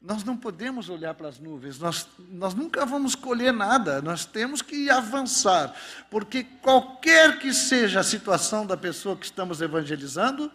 nós 0.00 0.24
não 0.24 0.38
podemos 0.38 0.88
olhar 0.88 1.12
para 1.12 1.28
as 1.28 1.38
nuvens, 1.38 1.78
nós, 1.78 2.08
nós 2.30 2.54
nunca 2.54 2.86
vamos 2.86 3.14
colher 3.14 3.52
nada, 3.52 4.00
nós 4.00 4.24
temos 4.24 4.62
que 4.62 4.88
avançar, 4.88 5.74
porque 6.08 6.44
qualquer 6.44 7.38
que 7.38 7.52
seja 7.52 8.00
a 8.00 8.04
situação 8.04 8.64
da 8.64 8.76
pessoa 8.76 9.16
que 9.16 9.26
estamos 9.26 9.60
evangelizando, 9.60 10.50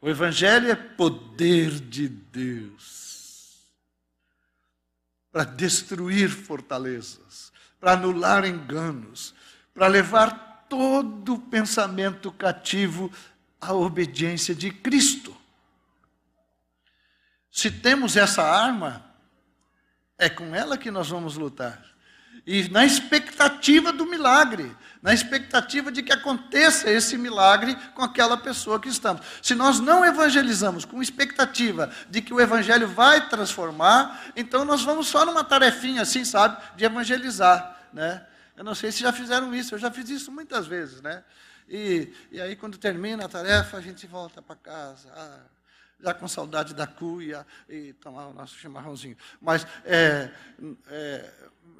o 0.00 0.08
Evangelho 0.08 0.70
é 0.70 0.74
poder 0.74 1.70
de 1.70 2.08
Deus 2.08 3.07
para 5.30 5.44
destruir 5.44 6.30
fortalezas, 6.30 7.52
para 7.78 7.92
anular 7.92 8.44
enganos, 8.44 9.34
para 9.74 9.86
levar 9.86 10.66
todo 10.68 11.38
pensamento 11.38 12.30
cativo 12.32 13.10
à 13.60 13.72
obediência 13.72 14.54
de 14.54 14.70
Cristo. 14.70 15.36
Se 17.50 17.70
temos 17.70 18.16
essa 18.16 18.42
arma, 18.42 19.04
é 20.16 20.28
com 20.28 20.54
ela 20.54 20.76
que 20.78 20.90
nós 20.90 21.08
vamos 21.08 21.36
lutar. 21.36 21.84
E 22.46 22.68
na 22.70 22.84
expectativa 22.84 23.92
do 23.92 24.06
milagre, 24.06 24.74
na 25.02 25.12
expectativa 25.12 25.92
de 25.92 26.02
que 26.02 26.12
aconteça 26.12 26.90
esse 26.90 27.16
milagre 27.16 27.76
com 27.94 28.02
aquela 28.02 28.36
pessoa 28.36 28.80
que 28.80 28.88
estamos. 28.88 29.22
Se 29.42 29.54
nós 29.54 29.80
não 29.80 30.04
evangelizamos 30.04 30.84
com 30.84 31.02
expectativa 31.02 31.90
de 32.08 32.22
que 32.22 32.32
o 32.32 32.40
evangelho 32.40 32.88
vai 32.88 33.28
transformar, 33.28 34.32
então 34.34 34.64
nós 34.64 34.82
vamos 34.82 35.08
só 35.08 35.24
numa 35.24 35.44
tarefinha 35.44 36.02
assim, 36.02 36.24
sabe, 36.24 36.56
de 36.76 36.84
evangelizar, 36.84 37.76
né? 37.92 38.26
Eu 38.56 38.64
não 38.64 38.74
sei 38.74 38.90
se 38.90 39.00
já 39.00 39.12
fizeram 39.12 39.54
isso, 39.54 39.74
eu 39.74 39.78
já 39.78 39.90
fiz 39.90 40.08
isso 40.10 40.32
muitas 40.32 40.66
vezes, 40.66 41.00
né? 41.00 41.22
E, 41.68 42.12
e 42.32 42.40
aí 42.40 42.56
quando 42.56 42.76
termina 42.78 43.26
a 43.26 43.28
tarefa, 43.28 43.76
a 43.76 43.80
gente 43.80 44.06
volta 44.06 44.42
para 44.42 44.56
casa. 44.56 45.08
Ah, 45.14 45.38
já 46.00 46.14
com 46.14 46.28
saudade 46.28 46.74
da 46.74 46.86
cuia 46.86 47.46
e 47.68 47.92
tomar 47.94 48.28
o 48.28 48.32
nosso 48.32 48.56
chimarrãozinho. 48.56 49.16
Mas 49.40 49.66
é, 49.84 50.30
é, 50.88 51.30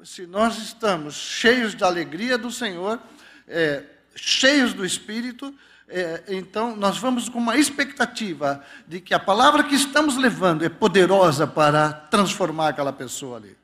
se 0.03 0.25
nós 0.25 0.57
estamos 0.57 1.15
cheios 1.15 1.73
da 1.73 1.87
alegria 1.87 2.37
do 2.37 2.51
Senhor, 2.51 3.01
é, 3.47 3.83
cheios 4.15 4.73
do 4.73 4.85
Espírito, 4.85 5.53
é, 5.87 6.23
então 6.27 6.75
nós 6.75 6.97
vamos 6.97 7.29
com 7.29 7.39
uma 7.39 7.57
expectativa 7.57 8.63
de 8.87 8.99
que 8.99 9.13
a 9.13 9.19
palavra 9.19 9.63
que 9.63 9.73
estamos 9.73 10.17
levando 10.17 10.63
é 10.63 10.69
poderosa 10.69 11.47
para 11.47 11.91
transformar 11.91 12.69
aquela 12.69 12.93
pessoa 12.93 13.37
ali. 13.37 13.57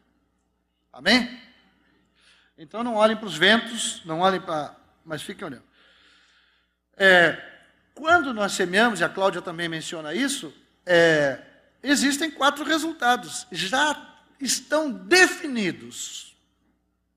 Amém? 0.91 1.39
Então 2.57 2.83
não 2.83 2.95
olhem 2.95 3.17
para 3.17 3.27
os 3.27 3.37
ventos, 3.37 4.01
não 4.05 4.21
olhem 4.21 4.39
para. 4.39 4.75
Mas 5.03 5.21
fiquem 5.21 5.45
olhando. 5.45 5.65
É, 6.97 7.54
quando 7.95 8.33
nós 8.33 8.51
semeamos, 8.51 8.99
e 8.99 9.03
a 9.03 9.09
Cláudia 9.09 9.41
também 9.41 9.69
menciona 9.69 10.13
isso, 10.13 10.53
é, 10.85 11.39
existem 11.81 12.29
quatro 12.29 12.63
resultados. 12.63 13.47
Já 13.51 13.97
estão 14.39 14.91
definidos 14.91 16.35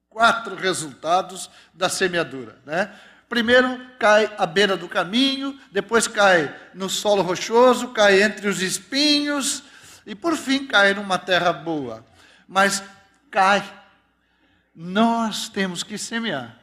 quatro 0.08 0.54
resultados 0.54 1.50
da 1.74 1.88
semeadura. 1.88 2.58
Né? 2.64 2.92
Primeiro 3.28 3.78
cai 3.98 4.32
à 4.38 4.46
beira 4.46 4.76
do 4.76 4.88
caminho, 4.88 5.58
depois 5.70 6.08
cai 6.08 6.54
no 6.72 6.88
solo 6.88 7.22
rochoso, 7.22 7.88
cai 7.88 8.22
entre 8.22 8.48
os 8.48 8.62
espinhos 8.62 9.62
e 10.06 10.14
por 10.14 10.36
fim 10.36 10.66
cai 10.66 10.94
numa 10.94 11.18
terra 11.18 11.52
boa. 11.52 12.06
Mas 12.46 12.82
cai. 13.30 13.62
Nós 14.74 15.48
temos 15.48 15.82
que 15.82 15.98
semear 15.98 16.56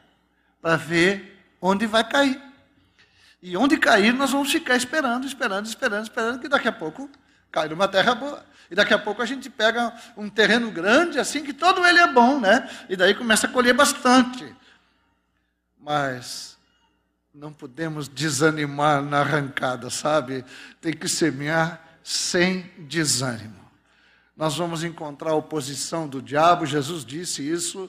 para 0.60 0.76
ver 0.76 1.38
onde 1.60 1.86
vai 1.86 2.02
cair. 2.02 2.40
E 3.48 3.56
onde 3.56 3.76
cair, 3.76 4.12
nós 4.12 4.32
vamos 4.32 4.50
ficar 4.50 4.74
esperando, 4.74 5.24
esperando, 5.24 5.66
esperando, 5.66 6.02
esperando, 6.02 6.40
que 6.40 6.48
daqui 6.48 6.66
a 6.66 6.72
pouco 6.72 7.08
cai 7.52 7.68
numa 7.68 7.86
terra 7.86 8.12
boa. 8.12 8.44
E 8.68 8.74
daqui 8.74 8.92
a 8.92 8.98
pouco 8.98 9.22
a 9.22 9.24
gente 9.24 9.48
pega 9.48 9.94
um 10.16 10.28
terreno 10.28 10.68
grande, 10.72 11.20
assim, 11.20 11.44
que 11.44 11.52
todo 11.52 11.86
ele 11.86 12.00
é 12.00 12.12
bom, 12.12 12.40
né? 12.40 12.68
E 12.88 12.96
daí 12.96 13.14
começa 13.14 13.46
a 13.46 13.50
colher 13.50 13.72
bastante. 13.72 14.52
Mas 15.78 16.58
não 17.32 17.52
podemos 17.52 18.08
desanimar 18.08 19.00
na 19.00 19.20
arrancada, 19.20 19.90
sabe? 19.90 20.44
Tem 20.80 20.92
que 20.92 21.08
semear 21.08 21.80
sem 22.02 22.62
desânimo. 22.78 23.64
Nós 24.36 24.56
vamos 24.56 24.82
encontrar 24.82 25.30
a 25.30 25.36
oposição 25.36 26.08
do 26.08 26.20
diabo, 26.20 26.66
Jesus 26.66 27.04
disse 27.04 27.48
isso 27.48 27.88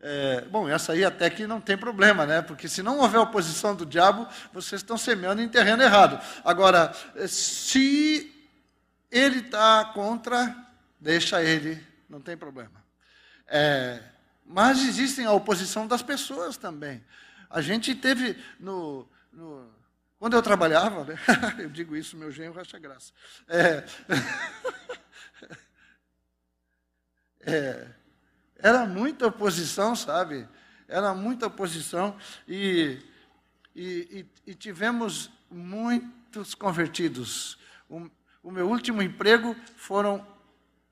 é, 0.00 0.42
bom, 0.42 0.68
essa 0.68 0.92
aí 0.92 1.04
até 1.04 1.28
que 1.28 1.46
não 1.46 1.60
tem 1.60 1.76
problema, 1.76 2.24
né? 2.24 2.40
Porque 2.40 2.68
se 2.68 2.82
não 2.82 2.98
houver 2.98 3.18
oposição 3.18 3.74
do 3.74 3.84
diabo, 3.84 4.28
vocês 4.52 4.80
estão 4.80 4.96
semeando 4.96 5.42
em 5.42 5.48
terreno 5.48 5.82
errado. 5.82 6.20
Agora, 6.44 6.92
se 7.26 8.32
ele 9.10 9.40
está 9.40 9.86
contra, 9.86 10.54
deixa 11.00 11.42
ele, 11.42 11.84
não 12.08 12.20
tem 12.20 12.36
problema. 12.36 12.84
É, 13.48 14.00
mas 14.46 14.78
existem 14.86 15.26
a 15.26 15.32
oposição 15.32 15.86
das 15.86 16.02
pessoas 16.02 16.56
também. 16.56 17.04
A 17.50 17.60
gente 17.60 17.94
teve 17.94 18.36
no, 18.60 19.08
no 19.32 19.68
quando 20.18 20.34
eu 20.34 20.42
trabalhava, 20.42 21.04
né? 21.04 21.16
eu 21.58 21.70
digo 21.70 21.96
isso, 21.96 22.16
meu 22.16 22.30
genro 22.30 22.60
acha 22.60 22.78
graça. 22.78 23.12
É, 23.48 23.84
é, 27.40 27.97
era 28.58 28.84
muita 28.86 29.26
oposição, 29.28 29.94
sabe? 29.94 30.46
Era 30.88 31.14
muita 31.14 31.46
oposição 31.46 32.16
e, 32.46 32.98
e, 33.74 34.26
e, 34.46 34.50
e 34.50 34.54
tivemos 34.54 35.30
muitos 35.50 36.54
convertidos. 36.54 37.58
O, 37.88 38.10
o, 38.42 38.50
meu 38.50 38.68
último 38.68 39.00
emprego 39.00 39.54
foram 39.76 40.26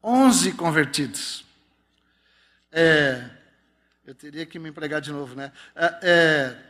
11 0.03 0.53
convertidos. 0.53 1.45
É, 2.71 3.29
eu 4.05 4.15
teria 4.15 4.47
que 4.47 4.59
me 4.59 4.69
empregar 4.69 5.01
de 5.01 5.11
novo, 5.11 5.35
né? 5.35 5.51
É, 5.75 5.99
é, 6.03 6.67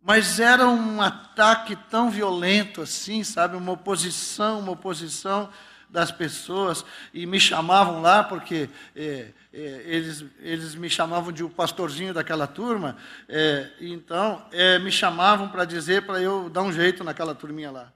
mas 0.00 0.38
era 0.38 0.68
um 0.68 1.00
ataque 1.00 1.74
tão 1.88 2.10
violento 2.10 2.82
assim, 2.82 3.24
sabe? 3.24 3.56
Uma 3.56 3.72
oposição, 3.72 4.58
uma 4.58 4.72
oposição 4.72 5.50
das 5.88 6.10
pessoas 6.10 6.84
e 7.12 7.26
me 7.26 7.38
chamavam 7.38 8.02
lá 8.02 8.24
porque 8.24 8.68
é, 8.96 9.28
é, 9.52 9.82
eles, 9.86 10.24
eles 10.40 10.74
me 10.74 10.90
chamavam 10.90 11.32
de 11.32 11.44
o 11.44 11.50
pastorzinho 11.50 12.12
daquela 12.12 12.46
turma, 12.46 12.96
é, 13.28 13.70
então 13.80 14.44
é, 14.50 14.78
me 14.78 14.90
chamavam 14.90 15.48
para 15.48 15.64
dizer 15.64 16.04
para 16.04 16.20
eu 16.20 16.50
dar 16.50 16.62
um 16.62 16.72
jeito 16.72 17.04
naquela 17.04 17.34
turminha 17.34 17.70
lá. 17.70 17.92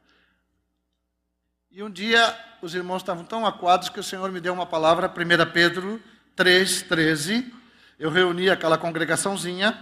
E 1.70 1.82
um 1.82 1.90
dia 1.90 2.34
os 2.62 2.74
irmãos 2.74 3.02
estavam 3.02 3.24
tão 3.24 3.44
aquados 3.44 3.88
que 3.88 4.00
o 4.00 4.04
Senhor 4.04 4.30
me 4.32 4.40
deu 4.40 4.52
uma 4.52 4.66
palavra, 4.66 5.08
1 5.08 5.52
Pedro 5.52 6.00
3, 6.34 6.82
13. 6.82 7.52
Eu 7.98 8.10
reuni 8.10 8.48
aquela 8.48 8.78
congregaçãozinha 8.78 9.76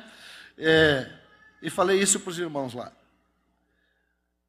é, 0.57 1.09
e 1.61 1.69
falei 1.69 2.01
isso 2.01 2.21
para 2.21 2.31
os 2.31 2.39
irmãos 2.39 2.73
lá. 2.73 2.91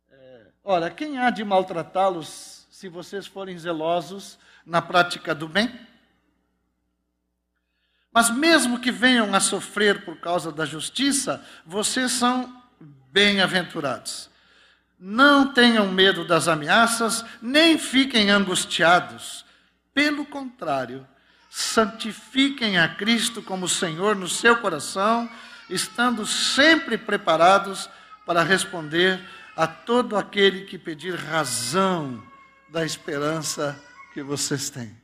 É, 0.09 0.41
Ora, 0.63 0.89
quem 0.89 1.19
há 1.19 1.29
de 1.29 1.43
maltratá-los 1.43 2.56
se 2.77 2.87
vocês 2.87 3.25
forem 3.25 3.57
zelosos 3.57 4.37
na 4.63 4.83
prática 4.83 5.33
do 5.33 5.47
bem? 5.47 5.73
Mas 8.13 8.29
mesmo 8.29 8.79
que 8.79 8.91
venham 8.91 9.33
a 9.33 9.39
sofrer 9.39 10.05
por 10.05 10.17
causa 10.17 10.51
da 10.51 10.63
justiça, 10.63 11.43
vocês 11.65 12.11
são 12.11 12.61
bem-aventurados. 13.11 14.29
Não 14.99 15.51
tenham 15.51 15.91
medo 15.91 16.23
das 16.23 16.47
ameaças, 16.47 17.25
nem 17.41 17.79
fiquem 17.79 18.29
angustiados. 18.29 19.43
Pelo 19.91 20.23
contrário, 20.23 21.07
santifiquem 21.49 22.77
a 22.77 22.87
Cristo 22.87 23.41
como 23.41 23.67
Senhor 23.67 24.15
no 24.15 24.27
seu 24.27 24.55
coração, 24.57 25.27
estando 25.67 26.27
sempre 26.27 26.95
preparados 26.95 27.89
para 28.23 28.43
responder 28.43 29.19
a 29.55 29.65
todo 29.65 30.15
aquele 30.15 30.65
que 30.65 30.77
pedir 30.77 31.15
razão 31.15 32.23
da 32.69 32.85
esperança 32.85 33.81
que 34.13 34.21
vocês 34.21 34.69
têm. 34.69 34.95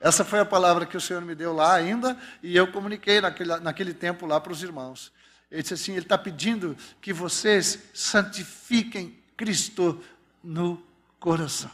Essa 0.00 0.24
foi 0.24 0.40
a 0.40 0.44
palavra 0.44 0.84
que 0.84 0.96
o 0.96 1.00
Senhor 1.00 1.22
me 1.22 1.34
deu 1.34 1.52
lá 1.52 1.74
ainda, 1.74 2.18
e 2.42 2.56
eu 2.56 2.70
comuniquei 2.72 3.20
naquele, 3.20 3.56
naquele 3.60 3.94
tempo 3.94 4.26
lá 4.26 4.40
para 4.40 4.52
os 4.52 4.62
irmãos. 4.62 5.12
Ele 5.48 5.62
disse 5.62 5.74
assim: 5.74 5.92
Ele 5.92 6.00
está 6.00 6.18
pedindo 6.18 6.76
que 7.00 7.12
vocês 7.12 7.78
santifiquem 7.94 9.16
Cristo 9.36 10.02
no 10.42 10.82
coração. 11.20 11.70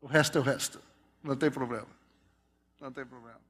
O 0.00 0.08
resto 0.08 0.38
é 0.38 0.40
o 0.40 0.44
resto. 0.44 0.80
Não 1.22 1.36
tem 1.36 1.50
problema. 1.50 1.86
Não 2.80 2.90
tem 2.90 3.06
problema. 3.06 3.40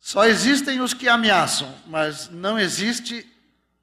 Só 0.00 0.26
existem 0.26 0.80
os 0.80 0.92
que 0.92 1.08
ameaçam, 1.08 1.72
mas 1.86 2.28
não 2.28 2.58
existe 2.58 3.31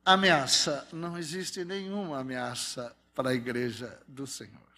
ameaça. 0.06 0.88
Não 0.92 1.18
existe 1.18 1.64
nenhuma 1.64 2.20
ameaça 2.20 2.96
para 3.14 3.30
a 3.30 3.34
igreja 3.34 4.02
do 4.08 4.26
Senhor. 4.26 4.70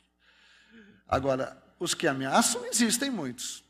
Agora, 1.07 1.61
os 1.79 1.93
que 1.93 2.07
ameaçam, 2.07 2.65
existem 2.65 3.09
muitos. 3.09 3.63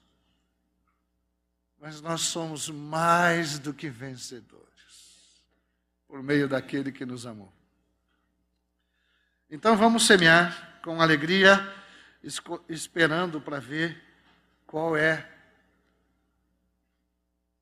Mas 1.80 2.00
nós 2.02 2.22
somos 2.22 2.70
mais 2.70 3.58
do 3.58 3.74
que 3.74 3.90
vencedores, 3.90 5.44
por 6.08 6.22
meio 6.22 6.48
daquele 6.48 6.92
que 6.92 7.06
nos 7.06 7.26
amou. 7.26 7.52
Então 9.50 9.76
vamos 9.76 10.06
semear 10.06 10.80
com 10.84 11.02
alegria, 11.02 11.60
esperando 12.70 13.42
para 13.42 13.60
ver 13.60 14.02
qual 14.68 14.96
é 14.96 15.28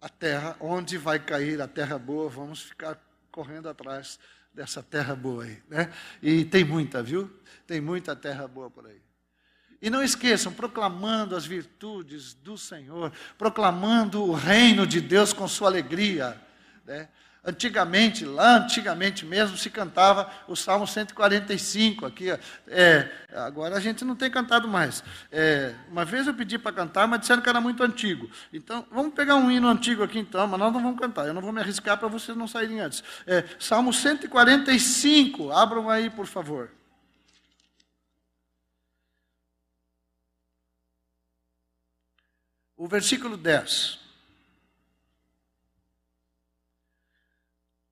a 0.02 0.08
terra, 0.08 0.56
onde 0.60 0.98
vai 0.98 1.20
cair 1.20 1.62
a 1.62 1.68
terra 1.68 1.98
boa, 1.98 2.30
vamos 2.30 2.62
ficar 2.62 2.96
correndo 3.40 3.70
atrás 3.70 4.20
dessa 4.54 4.84
terra 4.84 5.16
boa 5.16 5.46
aí, 5.46 5.64
né? 5.70 5.94
E 6.22 6.44
tem 6.44 6.66
muita, 6.66 7.02
viu? 7.02 7.32
Tem 7.66 7.80
muita 7.80 8.14
terra 8.14 8.46
boa 8.50 8.70
por 8.70 8.86
aí. 8.86 9.02
E 9.82 9.90
não 9.90 10.04
esqueçam, 10.04 10.52
proclamando 10.52 11.38
as 11.38 11.46
virtudes 11.46 12.34
do 12.34 12.58
Senhor, 12.58 13.14
proclamando 13.38 14.22
o 14.22 14.34
reino 14.34 14.86
de 14.86 15.00
Deus 15.00 15.32
com 15.32 15.48
sua 15.48 15.70
alegria, 15.70 16.38
né? 16.84 17.08
Antigamente, 17.44 18.26
lá 18.26 18.58
antigamente 18.58 19.26
mesmo, 19.26 19.58
se 19.58 19.70
cantava 19.70 20.30
o 20.48 20.58
Salmo 20.58 20.86
145. 20.86 22.06
Aqui, 22.06 22.30
é, 22.68 23.10
agora 23.34 23.78
a 23.78 23.80
gente 23.80 24.04
não 24.04 24.14
tem 24.16 24.30
cantado 24.30 24.68
mais. 24.68 25.02
É, 25.32 25.74
uma 25.90 26.04
vez 26.04 26.28
eu 26.28 26.34
pedi 26.34 26.58
para 26.60 26.74
cantar, 26.76 27.08
mas 27.08 27.22
disseram 27.22 27.42
que 27.42 27.48
era 27.48 27.62
muito 27.62 27.82
antigo. 27.82 28.30
Então, 28.52 28.86
vamos 28.92 29.14
pegar 29.14 29.36
um 29.36 29.50
hino 29.50 29.70
antigo 29.70 30.04
aqui 30.04 30.20
então, 30.20 30.48
mas 30.48 30.60
nós 30.60 30.74
não 30.74 30.82
vamos 30.82 31.00
cantar. 31.00 31.28
Eu 31.28 31.34
não 31.34 31.42
vou 31.42 31.54
me 31.54 31.62
arriscar 31.62 31.98
para 31.98 32.10
vocês 32.10 32.38
não 32.38 32.48
saírem 32.48 32.82
antes. 32.82 33.02
É, 33.26 33.46
Salmo 33.58 33.94
145, 33.94 35.52
abram 35.52 35.90
aí, 35.90 36.10
por 36.10 36.26
favor. 36.26 36.70
O 42.76 42.88
versículo 42.88 43.38
10. 43.38 44.09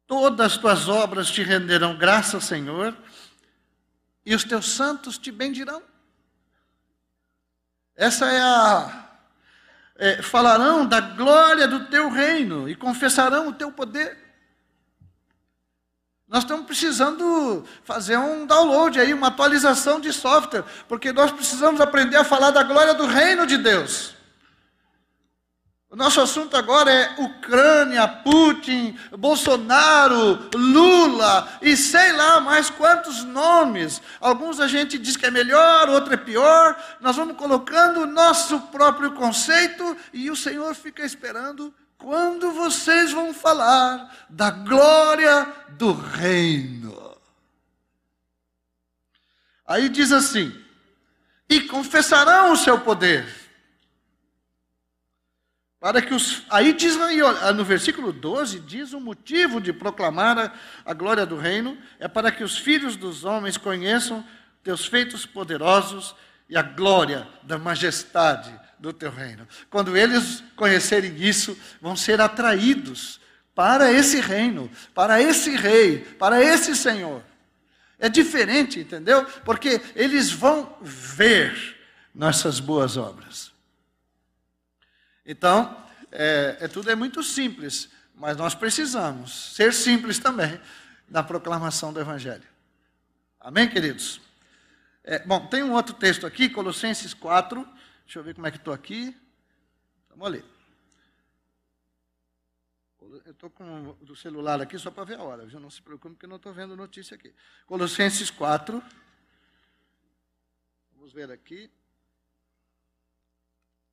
Todas 0.08 0.54
as 0.54 0.58
tuas 0.58 0.88
obras 0.88 1.30
te 1.30 1.44
renderão 1.44 1.98
graça, 1.98 2.40
Senhor, 2.40 2.98
e 4.26 4.34
os 4.34 4.46
teus 4.46 4.72
santos 4.72 5.18
te 5.18 5.32
bendirão. 5.32 5.84
Essa 7.96 8.26
é 8.28 8.40
a. 8.40 9.04
É, 10.00 10.22
falarão 10.22 10.86
da 10.86 11.02
glória 11.02 11.68
do 11.68 11.88
teu 11.88 12.08
reino 12.10 12.70
e 12.70 12.76
confessarão 12.76 13.48
o 13.48 13.54
teu 13.54 13.72
poder. 13.72 14.16
Nós 16.28 16.44
estamos 16.44 16.66
precisando 16.66 17.66
fazer 17.84 18.18
um 18.18 18.46
download 18.46 19.00
aí, 19.00 19.14
uma 19.14 19.28
atualização 19.28 20.00
de 20.00 20.14
software, 20.14 20.64
porque 20.88 21.12
nós 21.12 21.32
precisamos 21.32 21.82
aprender 21.82 22.18
a 22.18 22.24
falar 22.24 22.52
da 22.52 22.64
glória 22.64 22.94
do 22.94 23.08
reino 23.08 23.48
de 23.48 23.58
Deus. 23.58 24.17
Nosso 25.98 26.22
assunto 26.22 26.56
agora 26.56 26.92
é 26.92 27.16
Ucrânia, 27.18 28.08
Putin, 28.08 28.96
Bolsonaro, 29.18 30.48
Lula 30.54 31.58
e 31.60 31.76
sei 31.76 32.12
lá 32.12 32.40
mais 32.40 32.70
quantos 32.70 33.24
nomes. 33.24 34.00
Alguns 34.22 34.60
a 34.60 34.68
gente 34.68 35.00
diz 35.00 35.18
que 35.18 35.26
é 35.26 35.32
melhor, 35.32 35.90
outro 35.90 36.14
é 36.14 36.18
pior. 36.18 36.80
Nós 37.02 37.16
vamos 37.16 37.36
colocando 37.36 38.02
o 38.02 38.06
nosso 38.06 38.60
próprio 38.68 39.14
conceito 39.14 39.98
e 40.14 40.30
o 40.30 40.36
Senhor 40.36 40.76
fica 40.76 41.04
esperando 41.04 41.74
quando 41.98 42.52
vocês 42.52 43.12
vão 43.12 43.34
falar 43.34 44.28
da 44.30 44.52
glória 44.52 45.52
do 45.80 45.94
reino. 45.94 47.18
Aí 49.66 49.90
diz 49.90 50.12
assim: 50.12 50.56
e 51.50 51.62
confessarão 51.62 52.52
o 52.52 52.56
seu 52.56 52.82
poder 52.82 53.47
para 55.80 56.02
que 56.02 56.14
os. 56.14 56.44
Aí 56.50 56.74
diz 56.74 56.96
no 57.56 57.64
versículo 57.64 58.12
12, 58.12 58.60
diz 58.62 58.94
o 58.94 59.00
motivo 59.00 59.62
de 59.62 59.72
proclamar 59.72 60.38
a, 60.38 60.52
a 60.86 60.94
glória 60.94 61.26
do 61.26 61.38
reino 61.38 61.78
é 62.00 62.08
para 62.08 62.32
que 62.32 62.44
os 62.44 62.58
filhos 62.58 62.96
dos 62.96 63.24
homens 63.24 63.58
conheçam 63.58 64.26
teus 64.64 64.86
feitos 64.86 65.26
poderosos 65.26 66.16
e 66.50 66.58
a 66.58 66.62
glória 66.62 67.28
da 67.44 67.58
majestade 67.58 68.54
do 68.80 68.94
teu 68.94 69.12
reino. 69.12 69.48
Quando 69.70 69.98
eles 69.98 70.44
conhecerem 70.56 71.16
isso, 71.18 71.58
vão 71.82 71.96
ser 71.96 72.22
atraídos 72.22 73.20
para 73.54 73.92
esse 73.92 74.20
reino, 74.20 74.70
para 74.94 75.22
esse 75.22 75.56
rei, 75.56 76.00
para 76.00 76.42
esse 76.42 76.76
Senhor. 76.76 77.24
É 78.00 78.08
diferente, 78.08 78.80
entendeu? 78.80 79.26
Porque 79.44 79.82
eles 79.96 80.32
vão 80.32 80.78
ver 80.82 81.76
nossas 82.14 82.60
boas 82.60 82.98
obras. 82.98 83.52
Então, 85.28 85.86
é, 86.10 86.58
é, 86.62 86.68
tudo 86.70 86.90
é 86.90 86.96
muito 86.96 87.22
simples, 87.22 87.90
mas 88.16 88.38
nós 88.38 88.56
precisamos 88.56 89.54
ser 89.54 89.74
simples 89.74 90.18
também 90.18 90.60
na 91.10 91.22
proclamação 91.22 91.92
do 91.92 92.00
Evangelho. 92.00 92.48
Amém, 93.38 93.70
queridos? 93.70 94.22
É, 95.04 95.20
bom, 95.20 95.46
tem 95.48 95.64
um 95.64 95.74
outro 95.74 95.94
texto 95.94 96.26
aqui, 96.26 96.48
Colossenses 96.50 97.14
4. 97.14 97.62
Deixa 98.06 98.20
eu 98.20 98.24
ver 98.24 98.36
como 98.36 98.48
é 98.48 98.52
que 98.52 98.58
estou 98.58 98.74
aqui. 98.74 99.16
Vamos 100.10 100.32
ler. 100.32 100.46
Eu 103.26 103.32
estou 103.32 103.50
com 103.50 103.98
o 104.02 104.16
celular 104.16 104.62
aqui 104.62 104.80
só 104.80 104.90
para 104.92 105.04
ver 105.04 105.20
a 105.20 105.24
hora, 105.24 105.46
viu? 105.46 105.60
Não 105.60 105.70
se 105.70 105.82
preocupe, 105.82 106.16
porque 106.16 106.26
eu 106.26 106.30
não 106.30 106.38
estou 106.38 106.54
vendo 106.54 106.76
notícia 106.76 107.16
aqui. 107.16 107.34
Colossenses 107.66 108.32
4. 108.32 108.82
Vamos 110.96 111.12
ver 111.12 111.32
aqui. 111.32 111.70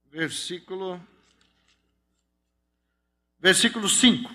Versículo 0.07 1.01
Versículo 3.45 3.91
5. 3.91 4.33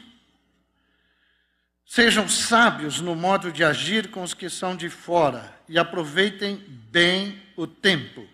Sejam 1.83 2.29
sábios 2.29 3.01
no 3.01 3.15
modo 3.15 3.51
de 3.51 3.63
agir 3.63 4.11
com 4.11 4.21
os 4.21 4.35
que 4.35 4.47
são 4.51 4.75
de 4.75 4.87
fora 4.87 5.51
e 5.67 5.79
aproveitem 5.79 6.57
bem 6.91 7.41
o 7.57 7.65
tempo. 7.65 8.27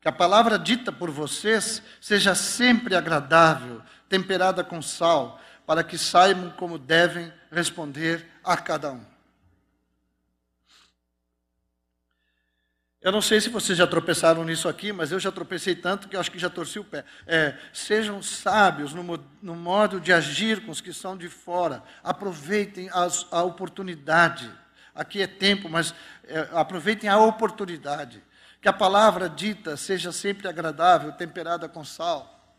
Que 0.00 0.06
a 0.06 0.12
palavra 0.12 0.56
dita 0.56 0.92
por 0.92 1.10
vocês 1.10 1.82
seja 2.00 2.32
sempre 2.36 2.94
agradável, 2.94 3.82
temperada 4.08 4.62
com 4.62 4.80
sal, 4.80 5.40
para 5.66 5.82
que 5.82 5.98
saibam 5.98 6.50
como 6.50 6.78
devem 6.78 7.32
responder 7.50 8.24
a 8.44 8.56
cada 8.56 8.92
um. 8.92 9.15
Eu 13.06 13.12
não 13.12 13.22
sei 13.22 13.40
se 13.40 13.48
vocês 13.48 13.78
já 13.78 13.86
tropeçaram 13.86 14.42
nisso 14.42 14.68
aqui, 14.68 14.92
mas 14.92 15.12
eu 15.12 15.20
já 15.20 15.30
tropecei 15.30 15.76
tanto 15.76 16.08
que 16.08 16.16
acho 16.16 16.28
que 16.28 16.40
já 16.40 16.50
torci 16.50 16.80
o 16.80 16.82
pé. 16.82 17.04
É, 17.24 17.54
sejam 17.72 18.20
sábios 18.20 18.92
no, 18.92 19.24
no, 19.40 19.54
modo 19.54 20.00
de 20.00 20.12
agir 20.12 20.66
com 20.66 20.72
os 20.72 20.80
que 20.80 20.92
são 20.92 21.16
de 21.16 21.28
fora. 21.28 21.84
Aproveitem 22.02 22.90
as, 22.92 23.24
a 23.30 23.44
oportunidade. 23.44 24.50
Aqui 24.92 25.22
é 25.22 25.28
tempo, 25.28 25.68
mas 25.68 25.94
é, 26.24 26.48
aproveitem 26.52 27.08
a 27.08 27.16
oportunidade. 27.16 28.20
Que 28.60 28.66
a 28.66 28.72
palavra 28.72 29.28
dita 29.28 29.76
seja 29.76 30.10
sempre 30.10 30.48
agradável, 30.48 31.12
temperada 31.12 31.68
com 31.68 31.84
sal. 31.84 32.56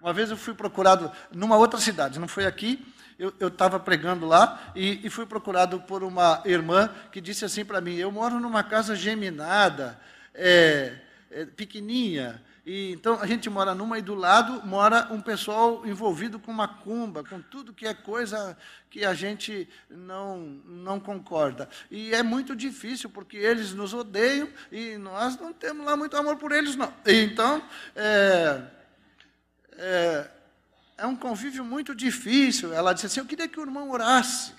Uma 0.00 0.14
vez 0.14 0.30
eu 0.30 0.36
fui 0.38 0.54
procurado 0.54 1.12
numa 1.30 1.58
outra 1.58 1.78
cidade, 1.78 2.18
não 2.18 2.26
foi 2.26 2.46
aqui, 2.46 2.90
eu 3.38 3.48
estava 3.48 3.78
pregando 3.78 4.26
lá 4.26 4.72
e, 4.74 5.06
e, 5.06 5.10
fui 5.10 5.26
procurado 5.26 5.80
por 5.80 6.02
uma 6.02 6.42
irmã 6.46 6.88
que 7.12 7.20
disse 7.20 7.44
assim 7.44 7.66
para 7.66 7.78
mim: 7.78 7.96
Eu 7.96 8.10
moro 8.10 8.40
numa 8.40 8.64
casa 8.64 8.96
geminada, 8.96 10.00
é, 10.34 10.94
é, 11.30 11.44
pequenininha, 11.44 12.42
e 12.64 12.92
então 12.92 13.20
a 13.20 13.26
gente 13.26 13.50
mora 13.50 13.74
numa 13.74 13.98
e 13.98 14.02
do 14.02 14.14
lado 14.14 14.66
mora 14.66 15.08
um 15.10 15.20
pessoal 15.20 15.86
envolvido 15.86 16.38
com 16.38 16.50
macumba, 16.50 17.22
com 17.22 17.42
tudo 17.42 17.74
que 17.74 17.86
é 17.86 17.92
coisa 17.92 18.56
que 18.88 19.04
a 19.04 19.12
gente 19.12 19.68
não, 19.90 20.38
não 20.64 20.98
concorda. 20.98 21.68
E 21.90 22.14
é 22.14 22.22
muito 22.22 22.56
difícil, 22.56 23.10
porque 23.10 23.36
eles 23.36 23.74
nos 23.74 23.92
odeiam 23.92 24.48
e 24.72 24.96
nós 24.96 25.38
não 25.38 25.52
temos 25.52 25.84
lá 25.84 25.94
muito 25.94 26.16
amor 26.16 26.36
por 26.36 26.52
eles, 26.52 26.74
não. 26.74 26.90
Então, 27.06 27.62
é, 27.94 28.62
é 29.72 30.39
é 31.00 31.06
um 31.06 31.16
convívio 31.16 31.64
muito 31.64 31.94
difícil. 31.94 32.72
Ela 32.72 32.92
disse 32.92 33.06
assim: 33.06 33.20
Eu 33.20 33.26
queria 33.26 33.48
que 33.48 33.58
o 33.58 33.62
irmão 33.62 33.90
orasse. 33.90 34.54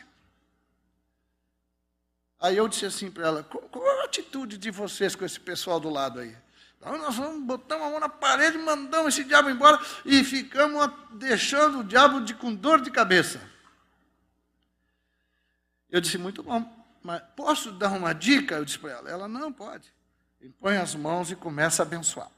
Aí 2.39 2.57
eu 2.57 2.67
disse 2.67 2.85
assim 2.85 3.11
para 3.11 3.27
ela: 3.27 3.43
Qual 3.43 4.01
a 4.01 4.05
atitude 4.05 4.57
de 4.57 4.71
vocês 4.71 5.15
com 5.15 5.23
esse 5.23 5.39
pessoal 5.39 5.79
do 5.79 5.89
lado 5.89 6.19
aí? 6.19 6.35
Nós 6.81 7.15
vamos 7.15 7.43
botar 7.43 7.77
uma 7.77 7.91
mão 7.91 7.99
na 7.99 8.09
parede, 8.09 8.57
mandamos 8.57 9.13
esse 9.13 9.23
diabo 9.23 9.51
embora 9.51 9.79
e 10.03 10.23
ficamos 10.23 10.89
deixando 11.11 11.81
o 11.81 11.83
diabo 11.83 12.21
de, 12.21 12.33
com 12.33 12.55
dor 12.55 12.81
de 12.81 12.89
cabeça. 12.89 13.39
Eu 15.91 16.01
disse: 16.01 16.17
Muito 16.17 16.41
bom, 16.41 16.67
mas 17.03 17.21
posso 17.35 17.71
dar 17.71 17.91
uma 17.91 18.13
dica? 18.13 18.55
Eu 18.55 18.65
disse 18.65 18.79
para 18.79 18.93
ela: 18.93 19.09
Ela 19.11 19.27
não 19.27 19.53
pode. 19.53 19.93
E 20.41 20.49
põe 20.49 20.77
as 20.77 20.95
mãos 20.95 21.29
e 21.29 21.35
começa 21.35 21.83
a 21.83 21.85
abençoar. 21.85 22.31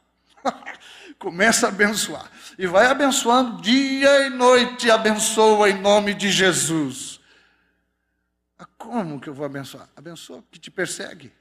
Começa 1.20 1.68
a 1.68 1.70
abençoar. 1.70 2.30
E 2.58 2.68
vai 2.68 2.86
abençoando 2.86 3.62
dia 3.62 4.28
e 4.28 4.30
noite, 4.30 4.91
abençoa 4.91 5.70
em 5.70 5.80
nome 5.80 6.14
de 6.14 6.32
Jesus. 6.32 7.20
Ah, 8.58 8.68
como 8.78 9.20
que 9.20 9.30
eu 9.30 9.34
vou 9.34 9.46
abençoar? 9.46 9.89
Abençoa 9.96 10.44
que 10.52 10.60
te 10.60 10.70
persegue. 10.70 11.32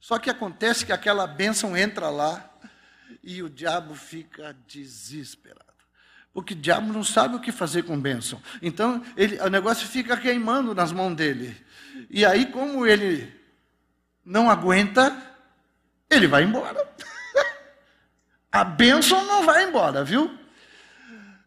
Só 0.00 0.18
que 0.18 0.30
acontece 0.30 0.84
que 0.84 0.92
aquela 0.92 1.26
bênção 1.26 1.76
entra 1.76 2.08
lá 2.10 2.50
e 3.22 3.42
o 3.42 3.48
diabo 3.48 3.94
fica 3.94 4.56
desesperado. 4.66 5.62
Porque 6.32 6.54
o 6.54 6.56
diabo 6.56 6.92
não 6.92 7.04
sabe 7.04 7.36
o 7.36 7.40
que 7.40 7.52
fazer 7.52 7.82
com 7.84 8.00
bênção. 8.00 8.42
Então, 8.60 9.04
ele, 9.16 9.38
o 9.40 9.48
negócio 9.48 9.86
fica 9.86 10.16
queimando 10.16 10.74
nas 10.74 10.90
mãos 10.90 11.14
dele. 11.14 11.54
E 12.08 12.24
aí, 12.24 12.46
como 12.46 12.86
ele 12.86 13.32
não 14.24 14.50
aguenta, 14.50 15.14
ele 16.08 16.26
vai 16.26 16.42
embora. 16.42 16.90
A 18.52 18.62
bênção 18.64 19.24
não 19.24 19.46
vai 19.46 19.64
embora, 19.64 20.04
viu? 20.04 20.38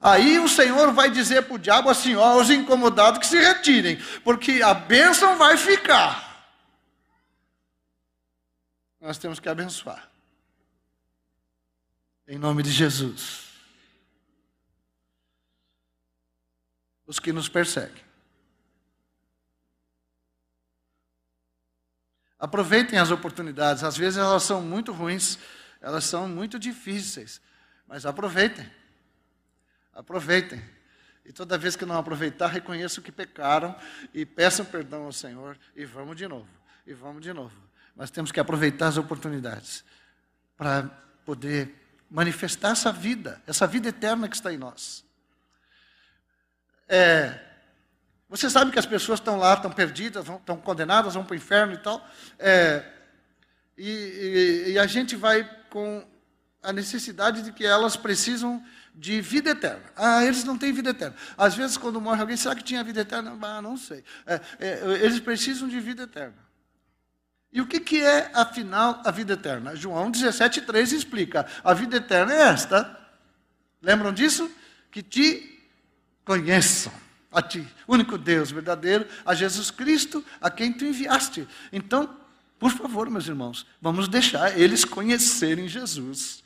Aí 0.01 0.39
o 0.39 0.49
Senhor 0.49 0.91
vai 0.91 1.09
dizer 1.09 1.43
para 1.43 1.55
o 1.55 1.59
diabo 1.59 1.89
assim: 1.89 2.15
ó, 2.15 2.37
os 2.41 2.49
incomodados 2.49 3.19
que 3.19 3.27
se 3.27 3.37
retirem, 3.37 3.97
porque 4.23 4.61
a 4.63 4.73
bênção 4.73 5.37
vai 5.37 5.55
ficar. 5.55 6.25
Nós 8.99 9.19
temos 9.19 9.39
que 9.39 9.47
abençoar. 9.47 10.09
Em 12.27 12.39
nome 12.39 12.63
de 12.63 12.71
Jesus. 12.71 13.45
Os 17.05 17.19
que 17.19 17.31
nos 17.31 17.47
perseguem. 17.47 18.03
Aproveitem 22.39 22.97
as 22.99 23.11
oportunidades. 23.11 23.83
Às 23.83 23.95
vezes 23.95 24.17
elas 24.17 24.43
são 24.43 24.61
muito 24.61 24.91
ruins, 24.91 25.37
elas 25.86 26.05
são 26.05 26.27
muito 26.27 26.57
difíceis, 26.57 27.39
mas 27.88 28.07
aproveitem. 28.07 28.67
Aproveitem. 29.93 30.59
E 31.23 31.31
toda 31.31 31.59
vez 31.59 31.75
que 31.75 31.86
não 31.86 31.95
aproveitar, 31.95 32.47
reconheçam 32.47 33.03
que 33.03 33.11
pecaram 33.11 33.75
e 34.11 34.25
peçam 34.25 34.65
perdão 34.65 35.03
ao 35.03 35.13
Senhor 35.13 35.55
e 35.75 35.86
vamos 35.86 36.15
de 36.15 36.27
novo. 36.27 36.49
E 36.88 36.93
vamos 36.95 37.21
de 37.21 37.31
novo. 37.31 37.55
Mas 37.95 38.09
temos 38.09 38.31
que 38.31 38.39
aproveitar 38.39 38.88
as 38.88 38.97
oportunidades 38.97 39.86
para 40.57 40.89
poder 41.23 41.75
manifestar 42.09 42.71
essa 42.71 42.91
vida, 42.91 43.39
essa 43.45 43.67
vida 43.67 43.89
eterna 43.89 44.27
que 44.27 44.36
está 44.36 44.51
em 44.51 44.57
nós. 44.57 45.05
É, 46.89 47.39
você 48.27 48.49
sabe 48.49 48.71
que 48.71 48.79
as 48.79 48.88
pessoas 48.88 49.19
estão 49.19 49.38
lá, 49.38 49.53
estão 49.53 49.71
perdidas, 49.71 50.25
estão 50.27 50.57
condenadas, 50.57 51.13
vão 51.13 51.23
para 51.23 51.36
o 51.36 51.38
inferno 51.38 51.73
e 51.73 51.77
tal. 51.77 52.03
É, 52.39 52.83
e, 53.77 53.88
e, 53.88 54.71
e 54.71 54.79
a 54.79 54.88
gente 54.88 55.15
vai 55.15 55.47
com 55.76 56.07
a 56.63 56.71
necessidade 56.71 57.41
de 57.41 57.51
que 57.51 57.65
elas 57.65 57.97
precisam 57.97 58.63
de 58.93 59.19
vida 59.19 59.49
eterna. 59.49 59.84
Ah, 59.93 60.23
eles 60.23 60.45
não 60.45 60.57
têm 60.57 60.71
vida 60.71 60.91
eterna. 60.91 61.17
Às 61.38 61.53
vezes, 61.53 61.76
quando 61.76 61.99
morre 61.99 62.21
alguém, 62.21 62.38
será 62.38 62.55
que 62.55 62.63
tinha 62.63 62.82
vida 62.82 63.01
eterna? 63.01 63.38
Ah, 63.41 63.61
não 63.61 63.76
sei. 63.76 64.01
É, 64.26 64.39
é, 64.57 64.80
eles 65.03 65.19
precisam 65.19 65.67
de 65.67 65.78
vida 65.82 66.03
eterna. 66.03 66.38
E 67.51 67.59
o 67.59 67.67
que, 67.67 67.82
que 67.82 68.01
é, 68.01 68.32
afinal, 68.34 69.01
a 69.03 69.11
vida 69.11 69.34
eterna? 69.34 69.76
João 69.76 70.09
17,3 70.09 70.93
explica: 70.93 71.45
a 71.61 71.73
vida 71.73 71.97
eterna 71.97 72.34
é 72.34 72.43
esta. 72.43 72.97
Lembram 73.82 74.13
disso? 74.13 74.49
Que 74.89 75.03
te 75.03 75.61
conheçam 76.23 76.93
a 77.34 77.41
ti, 77.41 77.67
único 77.86 78.17
Deus 78.17 78.49
verdadeiro, 78.49 79.05
a 79.26 79.36
Jesus 79.36 79.71
Cristo, 79.71 80.23
a 80.39 80.49
quem 80.49 80.71
tu 80.71 80.86
enviaste. 80.86 81.45
Então, 81.73 82.23
por 82.59 82.71
favor, 82.71 83.09
meus 83.09 83.27
irmãos, 83.27 83.65
vamos 83.81 84.07
deixar 84.07 84.57
eles 84.57 84.85
conhecerem 84.85 85.67
Jesus 85.67 86.43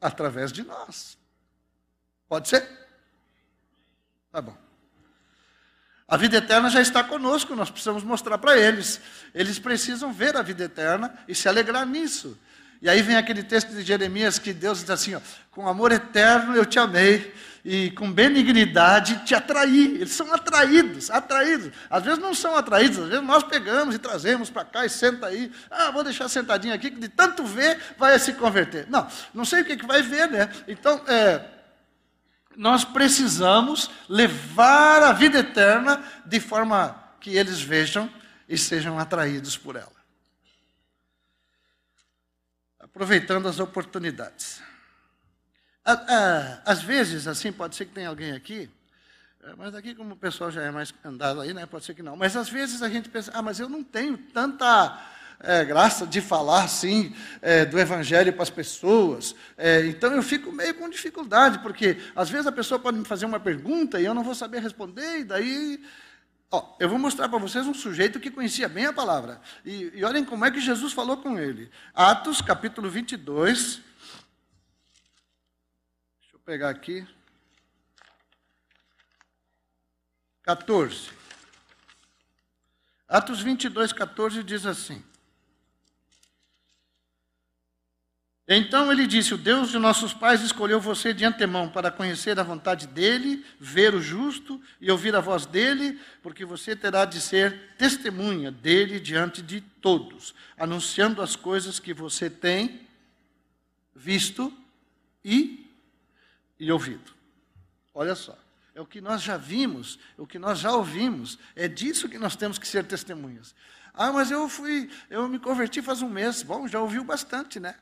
através 0.00 0.50
de 0.52 0.62
nós. 0.62 1.18
Pode 2.28 2.48
ser? 2.48 2.66
Tá 4.30 4.40
bom. 4.40 4.56
A 6.08 6.16
vida 6.16 6.38
eterna 6.38 6.68
já 6.68 6.80
está 6.80 7.04
conosco, 7.04 7.54
nós 7.54 7.70
precisamos 7.70 8.02
mostrar 8.02 8.36
para 8.38 8.58
eles. 8.58 9.00
Eles 9.34 9.58
precisam 9.58 10.12
ver 10.12 10.36
a 10.36 10.42
vida 10.42 10.64
eterna 10.64 11.18
e 11.28 11.34
se 11.34 11.48
alegrar 11.48 11.86
nisso. 11.86 12.38
E 12.82 12.88
aí 12.88 13.00
vem 13.00 13.16
aquele 13.16 13.42
texto 13.42 13.70
de 13.70 13.82
Jeremias 13.82 14.38
que 14.38 14.52
Deus 14.52 14.80
diz 14.80 14.90
assim: 14.90 15.14
ó, 15.14 15.20
com 15.50 15.68
amor 15.68 15.92
eterno 15.92 16.56
eu 16.56 16.66
te 16.66 16.78
amei 16.78 17.32
e 17.64 17.90
com 17.92 18.10
benignidade 18.10 19.24
te 19.24 19.34
atraí. 19.34 19.96
Eles 19.96 20.12
são 20.12 20.32
atraídos, 20.32 21.10
atraídos. 21.10 21.72
Às 21.88 22.02
vezes 22.02 22.18
não 22.18 22.34
são 22.34 22.56
atraídos, 22.56 22.98
às 22.98 23.08
vezes 23.08 23.24
nós 23.24 23.44
pegamos 23.44 23.94
e 23.94 23.98
trazemos 23.98 24.50
para 24.50 24.64
cá 24.64 24.84
e 24.84 24.90
senta 24.90 25.26
aí. 25.26 25.50
Ah, 25.70 25.90
vou 25.90 26.02
deixar 26.02 26.28
sentadinho 26.28 26.74
aqui, 26.74 26.90
que 26.90 26.98
de 26.98 27.08
tanto 27.08 27.44
ver 27.44 27.78
vai 27.96 28.18
se 28.18 28.32
converter. 28.34 28.86
Não, 28.88 29.06
não 29.32 29.44
sei 29.44 29.62
o 29.62 29.64
que, 29.64 29.76
que 29.76 29.86
vai 29.86 30.02
ver, 30.02 30.28
né? 30.28 30.50
Então, 30.66 31.02
é, 31.06 31.44
nós 32.56 32.84
precisamos 32.84 33.90
levar 34.08 35.02
a 35.02 35.12
vida 35.12 35.38
eterna 35.38 36.02
de 36.26 36.40
forma 36.40 37.00
que 37.20 37.36
eles 37.36 37.60
vejam 37.60 38.10
e 38.48 38.58
sejam 38.58 38.98
atraídos 38.98 39.56
por 39.56 39.76
ela. 39.76 39.92
Aproveitando 42.80 43.46
as 43.46 43.60
oportunidades. 43.60 44.60
Às 46.64 46.82
vezes, 46.82 47.26
assim, 47.26 47.52
pode 47.52 47.74
ser 47.76 47.86
que 47.86 47.92
tenha 47.92 48.08
alguém 48.08 48.32
aqui, 48.32 48.70
é, 49.44 49.54
mas 49.56 49.74
aqui, 49.74 49.92
como 49.92 50.14
o 50.14 50.16
pessoal 50.16 50.52
já 50.52 50.62
é 50.62 50.70
mais 50.70 50.94
andado 51.04 51.40
aí, 51.40 51.52
né, 51.52 51.66
pode 51.66 51.84
ser 51.84 51.94
que 51.94 52.02
não. 52.02 52.16
Mas 52.16 52.36
às 52.36 52.48
vezes 52.48 52.80
a 52.80 52.88
gente 52.88 53.08
pensa, 53.08 53.32
ah, 53.34 53.42
mas 53.42 53.58
eu 53.58 53.68
não 53.68 53.82
tenho 53.82 54.16
tanta 54.16 55.00
é, 55.40 55.64
graça 55.64 56.06
de 56.06 56.20
falar 56.20 56.62
assim 56.62 57.12
é, 57.40 57.64
do 57.64 57.76
Evangelho 57.76 58.32
para 58.32 58.44
as 58.44 58.50
pessoas. 58.50 59.34
É, 59.58 59.84
então 59.86 60.12
eu 60.12 60.22
fico 60.22 60.52
meio 60.52 60.74
com 60.74 60.88
dificuldade, 60.88 61.58
porque 61.58 61.96
às 62.14 62.30
vezes 62.30 62.46
a 62.46 62.52
pessoa 62.52 62.78
pode 62.78 62.98
me 62.98 63.04
fazer 63.04 63.26
uma 63.26 63.40
pergunta 63.40 64.00
e 64.00 64.04
eu 64.04 64.14
não 64.14 64.22
vou 64.22 64.34
saber 64.34 64.60
responder, 64.60 65.20
e 65.20 65.24
daí. 65.24 65.80
Ó, 66.48 66.76
eu 66.78 66.88
vou 66.88 66.98
mostrar 66.98 67.28
para 67.28 67.38
vocês 67.38 67.66
um 67.66 67.74
sujeito 67.74 68.20
que 68.20 68.30
conhecia 68.30 68.68
bem 68.68 68.84
a 68.84 68.92
palavra. 68.92 69.40
E, 69.64 69.90
e 69.94 70.04
olhem 70.04 70.22
como 70.22 70.44
é 70.44 70.50
que 70.50 70.60
Jesus 70.60 70.92
falou 70.92 71.16
com 71.16 71.38
ele. 71.38 71.68
Atos, 71.94 72.40
capítulo 72.42 72.90
22. 72.90 73.80
Pegar 76.44 76.70
aqui. 76.70 77.06
14. 80.42 81.10
Atos 83.08 83.40
22, 83.40 83.92
14 83.92 84.42
diz 84.42 84.66
assim: 84.66 85.04
Então 88.48 88.90
ele 88.90 89.06
disse: 89.06 89.34
O 89.34 89.38
Deus 89.38 89.70
de 89.70 89.78
nossos 89.78 90.12
pais 90.12 90.42
escolheu 90.42 90.80
você 90.80 91.14
de 91.14 91.24
antemão 91.24 91.68
para 91.68 91.92
conhecer 91.92 92.40
a 92.40 92.42
vontade 92.42 92.88
dele, 92.88 93.46
ver 93.60 93.94
o 93.94 94.02
justo 94.02 94.60
e 94.80 94.90
ouvir 94.90 95.14
a 95.14 95.20
voz 95.20 95.46
dele, 95.46 96.00
porque 96.24 96.44
você 96.44 96.74
terá 96.74 97.04
de 97.04 97.20
ser 97.20 97.76
testemunha 97.78 98.50
dele 98.50 98.98
diante 98.98 99.42
de 99.42 99.60
todos, 99.60 100.34
anunciando 100.58 101.22
as 101.22 101.36
coisas 101.36 101.78
que 101.78 101.94
você 101.94 102.28
tem 102.28 102.80
visto 103.94 104.52
e, 105.24 105.61
e 106.62 106.72
ouvido. 106.72 107.12
Olha 107.94 108.14
só, 108.14 108.36
é 108.74 108.80
o 108.80 108.86
que 108.86 109.00
nós 109.00 109.22
já 109.22 109.36
vimos, 109.36 109.98
é 110.18 110.22
o 110.22 110.26
que 110.26 110.38
nós 110.38 110.58
já 110.58 110.72
ouvimos, 110.72 111.38
é 111.54 111.68
disso 111.68 112.08
que 112.08 112.18
nós 112.18 112.36
temos 112.36 112.58
que 112.58 112.66
ser 112.66 112.84
testemunhas. 112.84 113.54
Ah, 113.94 114.12
mas 114.12 114.30
eu 114.30 114.48
fui, 114.48 114.90
eu 115.10 115.28
me 115.28 115.38
converti 115.38 115.82
faz 115.82 116.00
um 116.00 116.08
mês. 116.08 116.42
Bom, 116.42 116.66
já 116.66 116.80
ouviu 116.80 117.04
bastante, 117.04 117.60
né? 117.60 117.74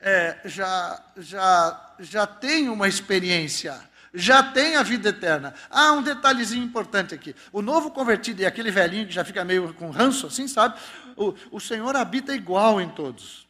é, 0.00 0.38
já, 0.44 1.02
já, 1.16 1.94
já 1.98 2.26
tem 2.26 2.68
uma 2.68 2.88
experiência, 2.88 3.78
já 4.12 4.42
tem 4.42 4.76
a 4.76 4.82
vida 4.82 5.08
eterna. 5.08 5.54
Ah, 5.70 5.92
um 5.92 6.02
detalhezinho 6.02 6.64
importante 6.64 7.14
aqui. 7.14 7.34
O 7.52 7.62
novo 7.62 7.90
convertido 7.90 8.42
e 8.42 8.46
aquele 8.46 8.70
velhinho 8.70 9.06
que 9.06 9.12
já 9.12 9.24
fica 9.24 9.44
meio 9.44 9.72
com 9.74 9.90
ranço, 9.90 10.26
assim, 10.26 10.46
sabe? 10.48 10.78
O, 11.16 11.34
o 11.50 11.60
Senhor 11.60 11.94
habita 11.96 12.34
igual 12.34 12.80
em 12.80 12.88
todos. 12.88 13.45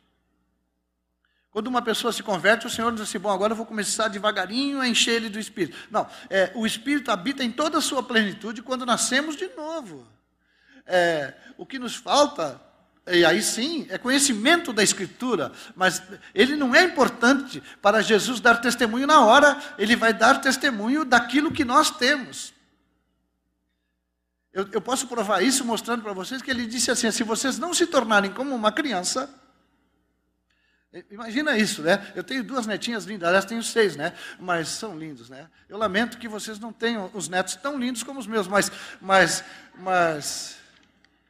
Quando 1.57 1.69
uma 1.69 1.81
pessoa 1.81 2.13
se 2.13 2.23
converte, 2.23 2.67
o 2.67 2.71
Senhor 2.71 2.93
diz 2.93 3.01
assim: 3.01 3.19
bom, 3.19 3.31
agora 3.31 3.53
eu 3.53 3.57
vou 3.57 3.65
começar 3.65 4.09
devagarinho 4.09 4.79
a 4.79 4.87
encher 4.87 5.15
ele 5.15 5.31
do 5.31 5.41
Espírito. 5.41 5.75
Não, 5.91 6.07
é, 6.29 6.53
o 6.55 6.67
Espírito 6.67 7.11
habita 7.11 7.43
em 7.43 7.51
toda 7.51 7.79
a 7.79 7.81
sua 7.81 8.03
plenitude 8.03 8.61
quando 8.61 8.85
nascemos 8.85 9.37
de 9.37 9.49
novo. 9.57 10.07
É, 10.85 11.33
o 11.57 11.65
que 11.65 11.79
nos 11.79 11.97
falta 11.97 12.61
e 13.07 13.25
aí 13.25 13.41
sim, 13.43 13.87
é 13.89 13.97
conhecimento 13.97 14.71
da 14.71 14.83
Escritura, 14.83 15.51
mas 15.75 16.03
ele 16.35 16.57
não 16.57 16.75
é 16.75 16.83
importante 16.83 17.63
para 17.81 18.03
Jesus 18.03 18.39
dar 18.39 18.61
testemunho 18.61 19.07
na 19.07 19.25
hora, 19.25 19.59
ele 19.79 19.97
vai 19.97 20.13
dar 20.13 20.43
testemunho 20.43 21.07
daquilo 21.07 21.51
que 21.51 21.65
nós 21.65 21.91
temos. 21.91 22.53
Eu, 24.53 24.69
eu 24.73 24.81
posso 24.83 25.07
provar 25.07 25.43
isso 25.43 25.65
mostrando 25.65 26.03
para 26.03 26.13
vocês 26.13 26.43
que 26.43 26.51
ele 26.51 26.67
disse 26.67 26.91
assim: 26.91 27.11
se 27.11 27.23
vocês 27.23 27.59
não 27.59 27.73
se 27.73 27.87
tornarem 27.87 28.31
como 28.31 28.55
uma 28.55 28.71
criança, 28.71 29.46
Imagina 31.11 31.57
isso, 31.59 31.83
né? 31.83 32.13
Eu 32.15 32.25
tenho 32.25 32.43
duas 32.43 32.67
netinhas 32.67 33.05
lindas, 33.05 33.29
aliás, 33.29 33.45
tenho 33.45 33.63
seis, 33.63 33.97
né? 33.97 34.13
Mas 34.39 34.69
são 34.69 34.99
lindos, 34.99 35.29
né? 35.29 35.49
Eu 35.69 35.77
lamento 35.77 36.19
que 36.19 36.29
vocês 36.29 36.59
não 36.59 36.73
tenham 36.73 37.11
os 37.13 37.29
netos 37.29 37.57
tão 37.57 37.79
lindos 37.79 38.03
como 38.03 38.21
os 38.21 38.27
meus, 38.27 38.49
mas, 38.49 38.71
mas, 39.01 39.45
mas 39.75 40.57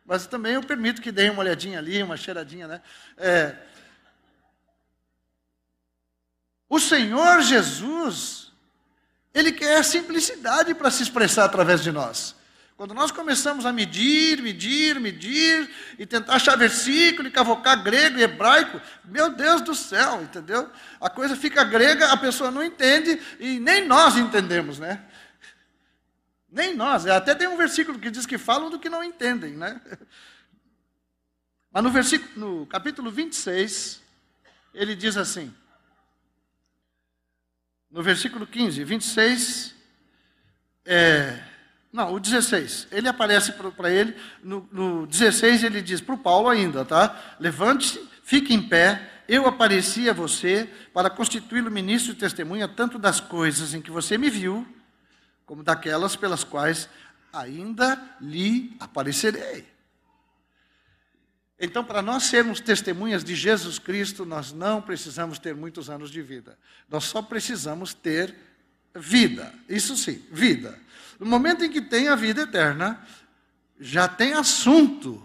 mas 0.07 0.25
também 0.25 0.55
eu 0.55 0.63
permito 0.63 1.03
que 1.03 1.11
deem 1.11 1.31
uma 1.31 1.41
olhadinha 1.41 1.81
ali, 1.81 2.01
uma 2.01 2.17
cheiradinha, 2.17 2.69
né? 2.69 2.81
É, 3.17 3.57
o 6.69 6.79
Senhor 6.79 7.43
Jesus, 7.43 8.53
Ele 9.35 9.51
quer 9.51 9.85
simplicidade 9.85 10.75
para 10.75 10.93
se 10.93 11.03
expressar 11.03 11.45
através 11.45 11.83
de 11.83 11.91
nós. 11.91 12.36
Quando 12.77 12.93
nós 12.93 13.11
começamos 13.11 13.65
a 13.65 13.73
medir, 13.73 14.43
medir, 14.43 15.01
medir, 15.01 15.71
e 15.99 16.05
tentar 16.05 16.35
achar 16.35 16.57
versículo, 16.57 17.27
e 17.27 17.31
cavocar 17.31 17.83
grego 17.83 18.19
e 18.19 18.23
hebraico, 18.23 18.79
meu 19.03 19.31
Deus 19.31 19.63
do 19.63 19.75
céu, 19.75 20.23
entendeu? 20.23 20.71
A 21.01 21.09
coisa 21.09 21.35
fica 21.35 21.65
grega, 21.65 22.13
a 22.13 22.17
pessoa 22.19 22.51
não 22.51 22.63
entende, 22.63 23.19
e 23.41 23.59
nem 23.59 23.87
nós 23.87 24.19
entendemos, 24.19 24.79
né? 24.79 25.03
Nem 26.51 26.75
nós. 26.75 27.07
Até 27.07 27.35
tem 27.35 27.49
um 27.49 27.57
versículo 27.57 27.99
que 27.99 28.11
diz 28.11 28.27
que 28.27 28.37
falam 28.37 28.69
do 28.69 28.79
que 28.79 28.91
não 28.91 29.03
entendem, 29.03 29.57
né? 29.57 29.81
Mas 31.73 31.83
no 31.83 31.91
versículo, 31.91 32.61
no 32.61 32.67
capítulo 32.67 33.11
26, 33.11 34.03
ele 34.75 34.95
diz 34.95 35.17
assim: 35.17 35.55
no 37.91 38.03
versículo 38.03 38.47
15, 38.47 38.85
26, 38.85 39.75
é, 40.85 41.43
não, 41.93 42.13
o 42.13 42.21
16, 42.21 42.89
ele 42.91 43.09
aparece 43.09 43.53
para 43.53 43.91
ele, 43.91 44.15
no, 44.43 44.69
no 44.71 45.07
16 45.07 45.65
ele 45.65 45.81
diz 45.81 46.01
para 46.01 46.15
o 46.15 46.19
Paulo 46.19 46.49
ainda, 46.49 46.85
tá? 46.85 47.37
Levante-se, 47.41 48.07
fique 48.23 48.53
em 48.53 48.69
pé, 48.69 49.23
eu 49.29 49.47
apareci 49.47 50.09
a 50.09 50.13
você 50.13 50.71
para 50.93 51.11
constituí-lo 51.11 51.71
ministro 51.71 52.13
e 52.13 52.17
testemunha 52.17 52.69
tanto 52.69 52.99
das 52.99 53.21
coisas 53.21 53.75
em 53.75 53.81
que 53.81 53.91
você 53.91 54.19
me 54.19 54.29
viu, 54.29 54.67
como 55.45 55.63
daquelas 55.63 56.17
pelas 56.17 56.45
quais 56.45 56.89
ainda 57.33 58.01
lhe 58.21 58.77
aparecerei. 58.79 59.67
Então, 61.59 61.83
para 61.83 62.03
nós 62.03 62.25
sermos 62.25 62.61
testemunhas 62.61 63.25
de 63.25 63.35
Jesus 63.35 63.79
Cristo, 63.79 64.27
nós 64.27 64.53
não 64.53 64.83
precisamos 64.83 65.39
ter 65.39 65.55
muitos 65.55 65.89
anos 65.89 66.11
de 66.11 66.21
vida. 66.21 66.59
Nós 66.89 67.05
só 67.05 67.23
precisamos 67.23 67.95
ter 67.95 68.35
vida. 68.95 69.55
Isso 69.69 69.97
sim, 69.97 70.23
vida. 70.31 70.79
No 71.19 71.27
momento 71.27 71.65
em 71.65 71.71
que 71.71 71.81
tem 71.81 72.09
a 72.09 72.15
vida 72.15 72.43
eterna, 72.43 73.01
já 73.79 74.09
tem 74.09 74.35
assunto. 74.35 75.23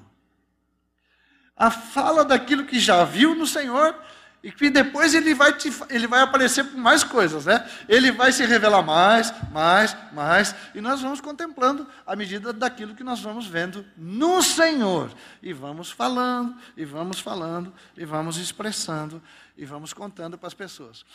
A 1.56 1.70
fala 1.70 2.24
daquilo 2.26 2.66
que 2.66 2.80
já 2.80 3.04
viu 3.04 3.36
no 3.36 3.46
Senhor 3.46 3.96
e 4.44 4.52
que 4.52 4.70
depois 4.72 5.14
ele 5.14 5.36
vai, 5.36 5.54
te, 5.54 5.72
ele 5.90 6.08
vai 6.08 6.22
aparecer 6.22 6.66
com 6.66 6.78
mais 6.78 7.04
coisas, 7.04 7.46
né? 7.46 7.70
Ele 7.88 8.12
vai 8.12 8.32
se 8.32 8.44
revelar 8.44 8.82
mais, 8.82 9.32
mais, 9.52 9.96
mais, 10.12 10.56
e 10.74 10.82
nós 10.82 11.02
vamos 11.02 11.22
contemplando 11.22 11.88
à 12.08 12.16
medida 12.16 12.52
daquilo 12.52 12.96
que 12.96 13.04
nós 13.04 13.20
vamos 13.20 13.46
vendo 13.46 13.86
no 13.96 14.42
Senhor. 14.42 15.12
E 15.44 15.54
vamos 15.54 15.92
falando, 15.92 16.56
e 16.76 16.84
vamos 16.84 17.20
falando, 17.20 17.72
e 17.96 18.04
vamos 18.04 18.38
expressando, 18.38 19.22
e 19.56 19.64
vamos 19.64 19.94
contando 19.94 20.40
para 20.40 20.48
as 20.48 20.56
pessoas. 20.56 21.06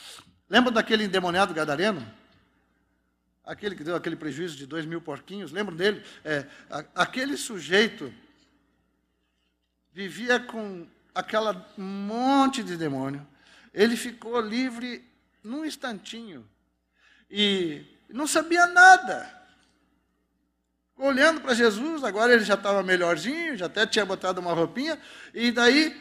Lembra 0.49 0.71
daquele 0.71 1.05
endemoniado 1.05 1.53
gadareno? 1.53 2.07
Aquele 3.47 3.77
que 3.77 3.85
deu 3.85 3.95
aquele 3.95 4.17
prejuízo 4.17 4.57
de 4.57 4.67
dois 4.67 4.85
mil 4.85 5.01
porquinhos, 5.01 5.53
lembram 5.53 5.77
dele? 5.77 6.03
É, 6.25 6.45
aquele 6.93 7.37
sujeito 7.37 8.13
vivia 9.93 10.41
com 10.41 10.85
aquela 11.15 11.65
monte 11.79 12.65
de 12.65 12.77
demônio. 12.77 13.25
Ele 13.73 13.97
ficou 13.97 14.41
livre 14.41 15.09
num 15.45 15.65
instantinho. 15.65 16.47
E 17.31 17.87
não 18.09 18.27
sabia 18.27 18.67
nada. 18.67 19.33
Olhando 20.97 21.41
para 21.41 21.55
Jesus, 21.55 22.03
agora 22.03 22.33
ele 22.33 22.45
já 22.45 22.55
estava 22.55 22.83
melhorzinho, 22.83 23.57
já 23.57 23.67
até 23.67 23.87
tinha 23.87 24.05
botado 24.05 24.41
uma 24.41 24.55
roupinha, 24.55 24.99
e 25.33 25.53
daí 25.53 25.95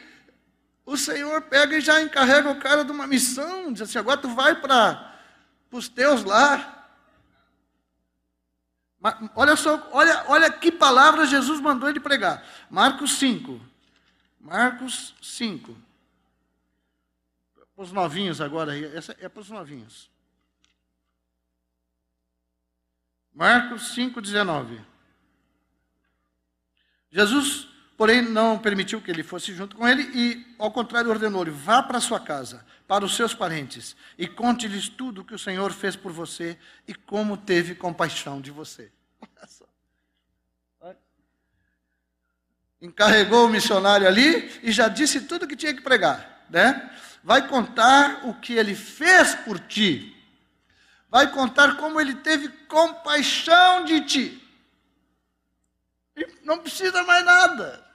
o 0.84 0.96
Senhor 0.96 1.42
pega 1.42 1.76
e 1.76 1.80
já 1.80 2.00
encarrega 2.00 2.50
o 2.50 2.58
cara 2.58 2.82
de 2.84 2.90
uma 2.90 3.06
missão, 3.06 3.72
diz 3.72 3.82
assim, 3.82 3.98
agora 3.98 4.20
tu 4.20 4.28
vai 4.34 4.60
para 4.60 5.20
os 5.70 5.88
teus 5.88 6.24
lá. 6.24 6.72
Olha 9.34 9.54
só, 9.56 9.88
olha, 9.92 10.24
olha 10.28 10.50
que 10.50 10.72
palavra 10.72 11.26
Jesus 11.26 11.60
mandou 11.60 11.88
ele 11.88 12.00
pregar. 12.00 12.44
Marcos 12.70 13.18
5, 13.18 13.60
Marcos 14.40 15.14
5. 15.22 15.76
Para 17.74 17.84
os 17.84 17.92
novinhos 17.92 18.40
agora, 18.40 18.76
essa 18.96 19.14
é 19.20 19.28
para 19.28 19.40
os 19.40 19.50
novinhos. 19.50 20.10
Marcos 23.34 23.88
5, 23.94 24.20
19. 24.20 24.80
Jesus, 27.10 27.68
porém, 27.96 28.22
não 28.22 28.58
permitiu 28.58 29.00
que 29.00 29.10
ele 29.10 29.22
fosse 29.22 29.54
junto 29.54 29.76
com 29.76 29.86
ele 29.86 30.02
e, 30.14 30.56
ao 30.58 30.72
contrário, 30.72 31.10
ordenou-lhe: 31.10 31.50
vá 31.50 31.82
para 31.82 32.00
sua 32.00 32.18
casa, 32.18 32.64
para 32.86 33.04
os 33.04 33.16
seus 33.16 33.34
parentes, 33.34 33.96
e 34.16 34.26
conte-lhes 34.28 34.88
tudo 34.88 35.20
o 35.20 35.24
que 35.24 35.34
o 35.34 35.38
Senhor 35.38 35.72
fez 35.72 35.96
por 35.96 36.12
você 36.12 36.56
e 36.86 36.94
como 36.94 37.36
teve 37.36 37.74
compaixão 37.74 38.40
de 38.40 38.50
você. 38.50 38.92
Encarregou 42.80 43.46
o 43.46 43.48
missionário 43.48 44.06
ali 44.06 44.60
e 44.62 44.70
já 44.70 44.86
disse 44.86 45.22
tudo 45.22 45.44
o 45.44 45.48
que 45.48 45.56
tinha 45.56 45.74
que 45.74 45.80
pregar, 45.80 46.46
né? 46.50 46.94
Vai 47.24 47.48
contar 47.48 48.26
o 48.28 48.34
que 48.34 48.52
ele 48.52 48.74
fez 48.74 49.34
por 49.34 49.58
ti. 49.58 50.14
Vai 51.10 51.32
contar 51.32 51.76
como 51.76 52.00
ele 52.00 52.14
teve 52.16 52.48
compaixão 52.48 53.84
de 53.84 54.02
ti. 54.02 54.42
E 56.16 56.26
não 56.44 56.58
precisa 56.58 57.02
mais 57.02 57.24
nada. 57.24 57.85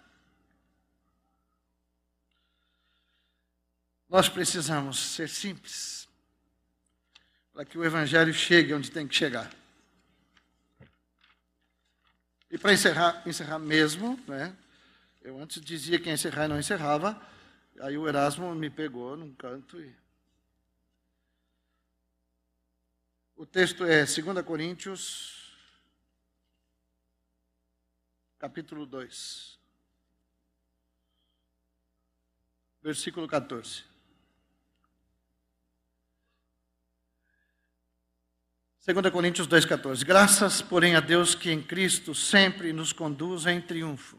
Nós 4.11 4.27
precisamos 4.27 4.99
ser 4.99 5.29
simples 5.29 6.05
para 7.53 7.63
que 7.63 7.77
o 7.77 7.85
evangelho 7.85 8.33
chegue 8.33 8.73
onde 8.73 8.91
tem 8.91 9.07
que 9.07 9.15
chegar. 9.15 9.49
E 12.49 12.57
para 12.57 12.73
encerrar, 12.73 13.25
encerrar 13.25 13.57
mesmo, 13.57 14.19
né? 14.27 14.53
Eu 15.21 15.39
antes 15.39 15.61
dizia 15.61 15.97
que 15.97 16.07
ia 16.07 16.13
encerrar 16.13 16.43
e 16.43 16.47
não 16.49 16.59
encerrava. 16.59 17.25
Aí 17.79 17.97
o 17.97 18.05
Erasmo 18.05 18.53
me 18.53 18.69
pegou 18.69 19.15
num 19.15 19.33
canto 19.33 19.79
e. 19.79 19.95
O 23.37 23.45
texto 23.45 23.85
é 23.85 23.99
2 23.99 24.45
Coríntios, 24.45 25.55
capítulo 28.37 28.85
2, 28.85 29.57
versículo 32.83 33.25
14. 33.25 33.90
2 38.83 39.11
Coríntios 39.11 39.47
2,14. 39.47 40.03
Graças, 40.03 40.59
porém, 40.59 40.95
a 40.95 40.99
Deus 40.99 41.35
que 41.35 41.51
em 41.51 41.61
Cristo 41.61 42.15
sempre 42.15 42.73
nos 42.73 42.91
conduz 42.91 43.45
em 43.45 43.61
triunfo 43.61 44.17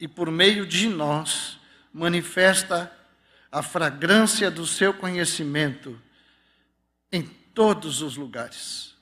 e 0.00 0.08
por 0.08 0.32
meio 0.32 0.66
de 0.66 0.88
nós 0.88 1.56
manifesta 1.92 2.92
a 3.50 3.62
fragrância 3.62 4.50
do 4.50 4.66
seu 4.66 4.92
conhecimento 4.92 5.96
em 7.12 7.22
todos 7.22 8.02
os 8.02 8.16
lugares. 8.16 8.96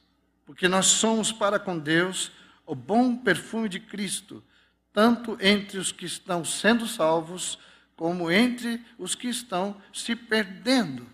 Porque 0.45 0.69
nós 0.69 0.87
somos 0.87 1.33
para 1.33 1.59
com 1.59 1.79
Deus 1.79 2.31
o 2.67 2.75
bom 2.75 3.17
perfume 3.17 3.67
de 3.67 3.81
Cristo, 3.81 4.45
tanto 4.93 5.39
entre 5.41 5.79
os 5.79 5.91
que 5.91 6.05
estão 6.05 6.45
sendo 6.45 6.87
salvos, 6.87 7.59
como 7.97 8.31
entre 8.31 8.85
os 8.99 9.15
que 9.15 9.27
estão 9.27 9.81
se 9.91 10.15
perdendo. 10.15 11.14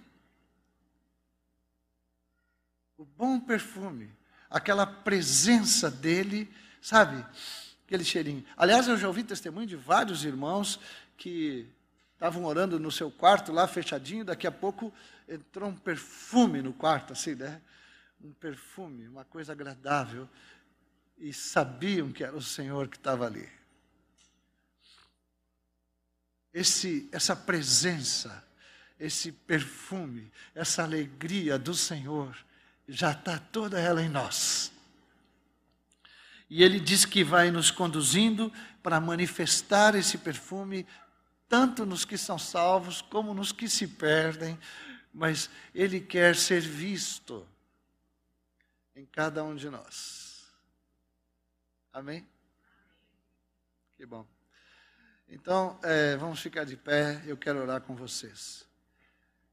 O 3.01 3.05
bom 3.17 3.41
perfume, 3.41 4.13
aquela 4.51 4.87
presença 4.87 5.91
dele, 5.91 6.53
sabe? 6.83 7.25
aquele 7.87 8.05
cheirinho. 8.05 8.45
Aliás, 8.59 8.89
eu 8.89 8.97
já 8.99 9.09
ouvi 9.09 9.25
testemunho 9.25 9.67
de 9.67 9.75
vários 9.75 10.23
irmãos 10.23 10.79
que 11.17 11.67
estavam 12.13 12.45
orando 12.45 12.79
no 12.79 12.91
seu 12.91 13.11
quarto 13.11 13.53
lá 13.53 13.67
fechadinho, 13.67 14.23
daqui 14.23 14.47
a 14.47 14.53
pouco 14.53 14.93
entrou 15.27 15.71
um 15.71 15.75
perfume 15.75 16.61
no 16.61 16.75
quarto, 16.75 17.15
assim, 17.15 17.35
né? 17.35 17.63
Um 18.21 18.35
perfume, 18.35 19.09
uma 19.09 19.25
coisa 19.25 19.53
agradável. 19.53 20.29
E 21.17 21.33
sabiam 21.33 22.13
que 22.13 22.23
era 22.23 22.37
o 22.37 22.43
Senhor 22.43 22.87
que 22.87 22.99
estava 22.99 23.25
ali. 23.25 23.49
Esse, 26.53 27.09
essa 27.11 27.35
presença, 27.35 28.45
esse 28.99 29.33
perfume, 29.33 30.31
essa 30.55 30.83
alegria 30.83 31.59
do 31.59 31.73
Senhor, 31.73 32.37
já 32.91 33.13
está 33.13 33.39
toda 33.39 33.79
ela 33.79 34.03
em 34.03 34.09
nós. 34.09 34.73
E 36.49 36.65
ele 36.65 36.81
diz 36.81 37.05
que 37.05 37.23
vai 37.23 37.51
nos 37.51 37.71
conduzindo 37.71 38.53
para 38.83 39.01
manifestar 39.01 39.95
esse 39.95 40.19
perfume, 40.19 40.85
tanto 41.49 41.87
nos 41.87 42.05
que 42.05 42.19
são 42.19 42.39
salvos, 42.39 43.01
como 43.01 43.33
nos 43.33 43.53
que 43.53 43.69
se 43.69 43.87
perdem, 43.87 44.59
mas 45.15 45.49
ele 45.73 46.01
quer 46.01 46.35
ser 46.35 46.61
visto 46.61 47.47
em 48.97 49.07
cada 49.07 49.45
um 49.45 49.55
de 49.55 49.71
nós. 49.71 50.51
Amém? 51.93 52.27
Que 53.97 54.05
bom. 54.05 54.27
Então, 55.29 55.79
é, 55.85 56.17
vamos 56.17 56.41
ficar 56.41 56.65
de 56.65 56.77
pé, 56.77 57.23
eu 57.25 57.37
quero 57.37 57.61
orar 57.61 57.81
com 57.83 57.95
vocês. 57.95 58.67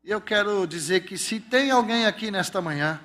E 0.04 0.10
eu 0.10 0.20
quero 0.20 0.66
dizer 0.66 1.02
que 1.02 1.18
se 1.18 1.40
tem 1.40 1.70
alguém 1.70 2.08
aqui 2.08 2.32
nesta 2.32 2.60
manhã 2.60 3.00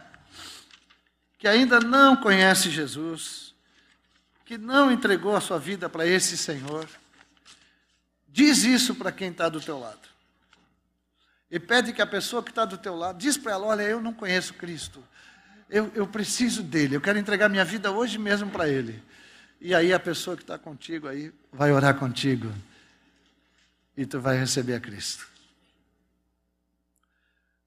que 1.43 1.49
ainda 1.49 1.81
não 1.81 2.15
conhece 2.15 2.71
Jesus, 2.71 3.53
que 4.45 4.57
não 4.57 4.93
entregou 4.93 5.35
a 5.35 5.41
sua 5.41 5.59
vida 5.59 5.89
para 5.89 6.07
esse 6.07 6.39
Senhor, 6.39 6.89
diz 8.29 8.63
isso 8.63 8.95
para 8.95 9.11
quem 9.11 9.31
está 9.31 9.49
do 9.49 9.61
teu 9.61 9.77
lado. 9.77 10.09
E 11.51 11.59
pede 11.59 11.93
que 11.93 12.01
a 12.01 12.07
pessoa 12.07 12.45
que 12.45 12.51
está 12.51 12.65
do 12.65 12.79
teu 12.79 12.95
lado, 12.95 13.19
diz 13.19 13.37
para 13.37 13.55
ela, 13.55 13.67
olha, 13.67 13.83
eu 13.83 14.01
não 14.01 14.15
conheço 14.15 14.55
Cristo. 14.55 15.03
eu, 15.69 15.91
eu 15.97 16.07
preciso 16.07 16.63
dele, 16.63 16.95
eu 16.95 17.01
quero 17.01 17.19
entregar 17.19 17.49
minha 17.49 17.65
vida 17.65 17.91
hoje 17.91 18.19
mesmo 18.19 18.49
para 18.49 18.69
ele. 18.69 19.03
E 19.61 19.75
aí 19.75 19.93
a 19.93 19.99
pessoa 19.99 20.37
que 20.37 20.45
está 20.45 20.57
contigo 20.57 21.09
aí 21.09 21.35
vai 21.53 21.73
orar 21.73 21.99
contigo. 21.99 22.55
E 23.97 24.07
tu 24.07 24.21
vai 24.21 24.39
receber 24.39 24.77
a 24.77 24.81
Cristo. 24.81 25.27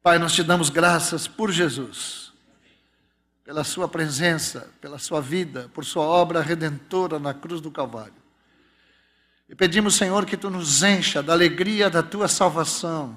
Pai, 0.01 0.17
nós 0.17 0.31
te 0.31 0.43
damos 0.43 0.69
graças 0.69 1.27
por 1.27 1.51
Jesus, 1.51 2.31
pela 3.45 3.63
Sua 3.63 3.87
presença, 3.87 4.67
pela 4.81 4.97
Sua 4.97 5.21
vida, 5.21 5.69
por 5.71 5.85
Sua 5.85 6.03
obra 6.03 6.41
redentora 6.41 7.19
na 7.19 7.31
cruz 7.31 7.61
do 7.61 7.69
Calvário. 7.69 8.25
E 9.47 9.53
pedimos, 9.53 9.95
Senhor, 9.95 10.25
que 10.25 10.35
Tu 10.35 10.49
nos 10.49 10.81
encha 10.81 11.21
da 11.21 11.31
alegria 11.31 11.87
da 11.87 12.01
Tua 12.01 12.27
salvação. 12.27 13.15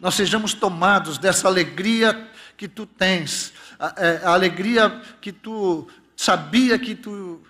Nós 0.00 0.14
sejamos 0.14 0.54
tomados 0.54 1.18
dessa 1.18 1.46
alegria 1.46 2.28
que 2.56 2.66
Tu 2.66 2.86
tens, 2.86 3.52
a, 3.78 3.94
é, 3.98 4.24
a 4.24 4.30
alegria 4.30 5.02
que 5.20 5.30
Tu 5.30 5.86
sabia 6.16 6.78
que 6.78 6.94
Tu 6.94 7.42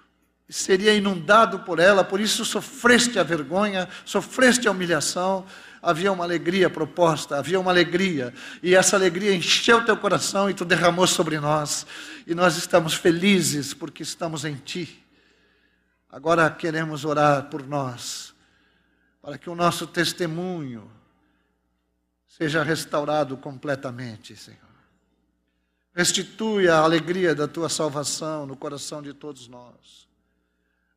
seria 0.49 0.95
inundado 0.95 1.61
por 1.61 1.79
ela, 1.79 2.03
por 2.03 2.21
isso 2.21 2.45
sofreste 2.45 3.19
a 3.19 3.23
vergonha, 3.23 3.89
sofreste 4.05 4.67
a 4.67 4.73
humilhação 4.73 5.47
havia 5.83 6.13
uma 6.13 6.25
alegria 6.25 6.69
proposta, 6.69 7.37
havia 7.37 7.59
uma 7.59 7.71
alegria, 7.71 8.35
e 8.63 8.75
essa 8.75 8.97
alegria 8.97 9.35
encheu 9.35 9.85
teu 9.85 9.97
coração 9.97 10.49
e 10.51 10.55
tu 10.55 10.65
derramou 10.65 11.07
sobre 11.07 11.39
nós, 11.39 11.87
e 12.27 12.35
nós 12.35 12.57
estamos 12.57 12.95
felizes 12.95 13.73
porque 13.75 14.03
estamos 14.03 14.45
em 14.45 14.57
ti. 14.57 15.05
Agora 16.11 16.51
queremos 16.51 17.05
orar 17.05 17.49
por 17.51 17.67
nós, 17.67 18.35
para 19.21 19.37
que 19.37 19.51
o 19.51 19.55
nosso 19.55 19.87
testemunho 19.87 20.91
seja 22.27 22.63
restaurado 22.63 23.37
completamente, 23.37 24.37
Senhor. 24.37 24.69
Restitui 25.95 26.69
a 26.69 26.79
alegria 26.79 27.35
da 27.35 27.49
tua 27.49 27.69
salvação 27.69 28.47
no 28.47 28.57
coração 28.57 29.03
de 29.03 29.13
todos 29.13 29.49
nós. 29.49 30.07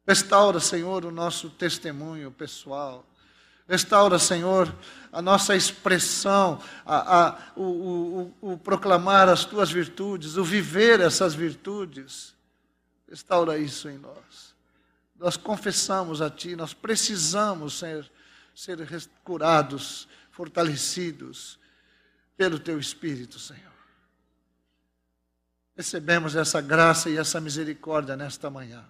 Restaura, 0.07 0.59
Senhor, 0.59 1.05
o 1.05 1.11
nosso 1.11 1.49
testemunho 1.49 2.31
pessoal 2.31 3.05
Restaura, 3.71 4.19
Senhor, 4.19 4.75
a 5.13 5.21
nossa 5.21 5.55
expressão, 5.55 6.61
a, 6.85 7.19
a, 7.19 7.37
o, 7.55 8.33
o, 8.41 8.51
o, 8.51 8.57
proclamar 8.57 9.29
as 9.29 9.45
tuas 9.45 9.71
virtudes, 9.71 10.35
o 10.35 10.43
viver 10.43 10.99
essas 10.99 11.33
virtudes. 11.33 12.35
Restaura 13.09 13.57
isso 13.57 13.87
em 13.87 13.97
nós. 13.97 14.53
Nós 15.17 15.37
confessamos 15.37 16.21
a 16.21 16.29
Ti, 16.29 16.53
nós 16.53 16.73
precisamos 16.73 17.79
ser, 17.79 18.11
ser 18.53 18.85
curados, 19.23 20.05
fortalecidos 20.31 21.57
pelo 22.35 22.59
Teu 22.59 22.77
Espírito, 22.77 23.39
Senhor. 23.39 23.71
Recebemos 25.77 26.35
essa 26.35 26.59
graça 26.59 27.09
e 27.09 27.15
essa 27.15 27.39
misericórdia 27.39 28.17
nesta 28.17 28.49
manhã. 28.49 28.83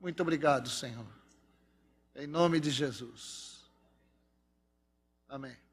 Muito 0.00 0.22
obrigado, 0.22 0.68
Senhor. 0.68 1.06
Em 2.14 2.28
nome 2.28 2.60
de 2.60 2.70
Jesus. 2.70 3.47
Amém. 5.28 5.67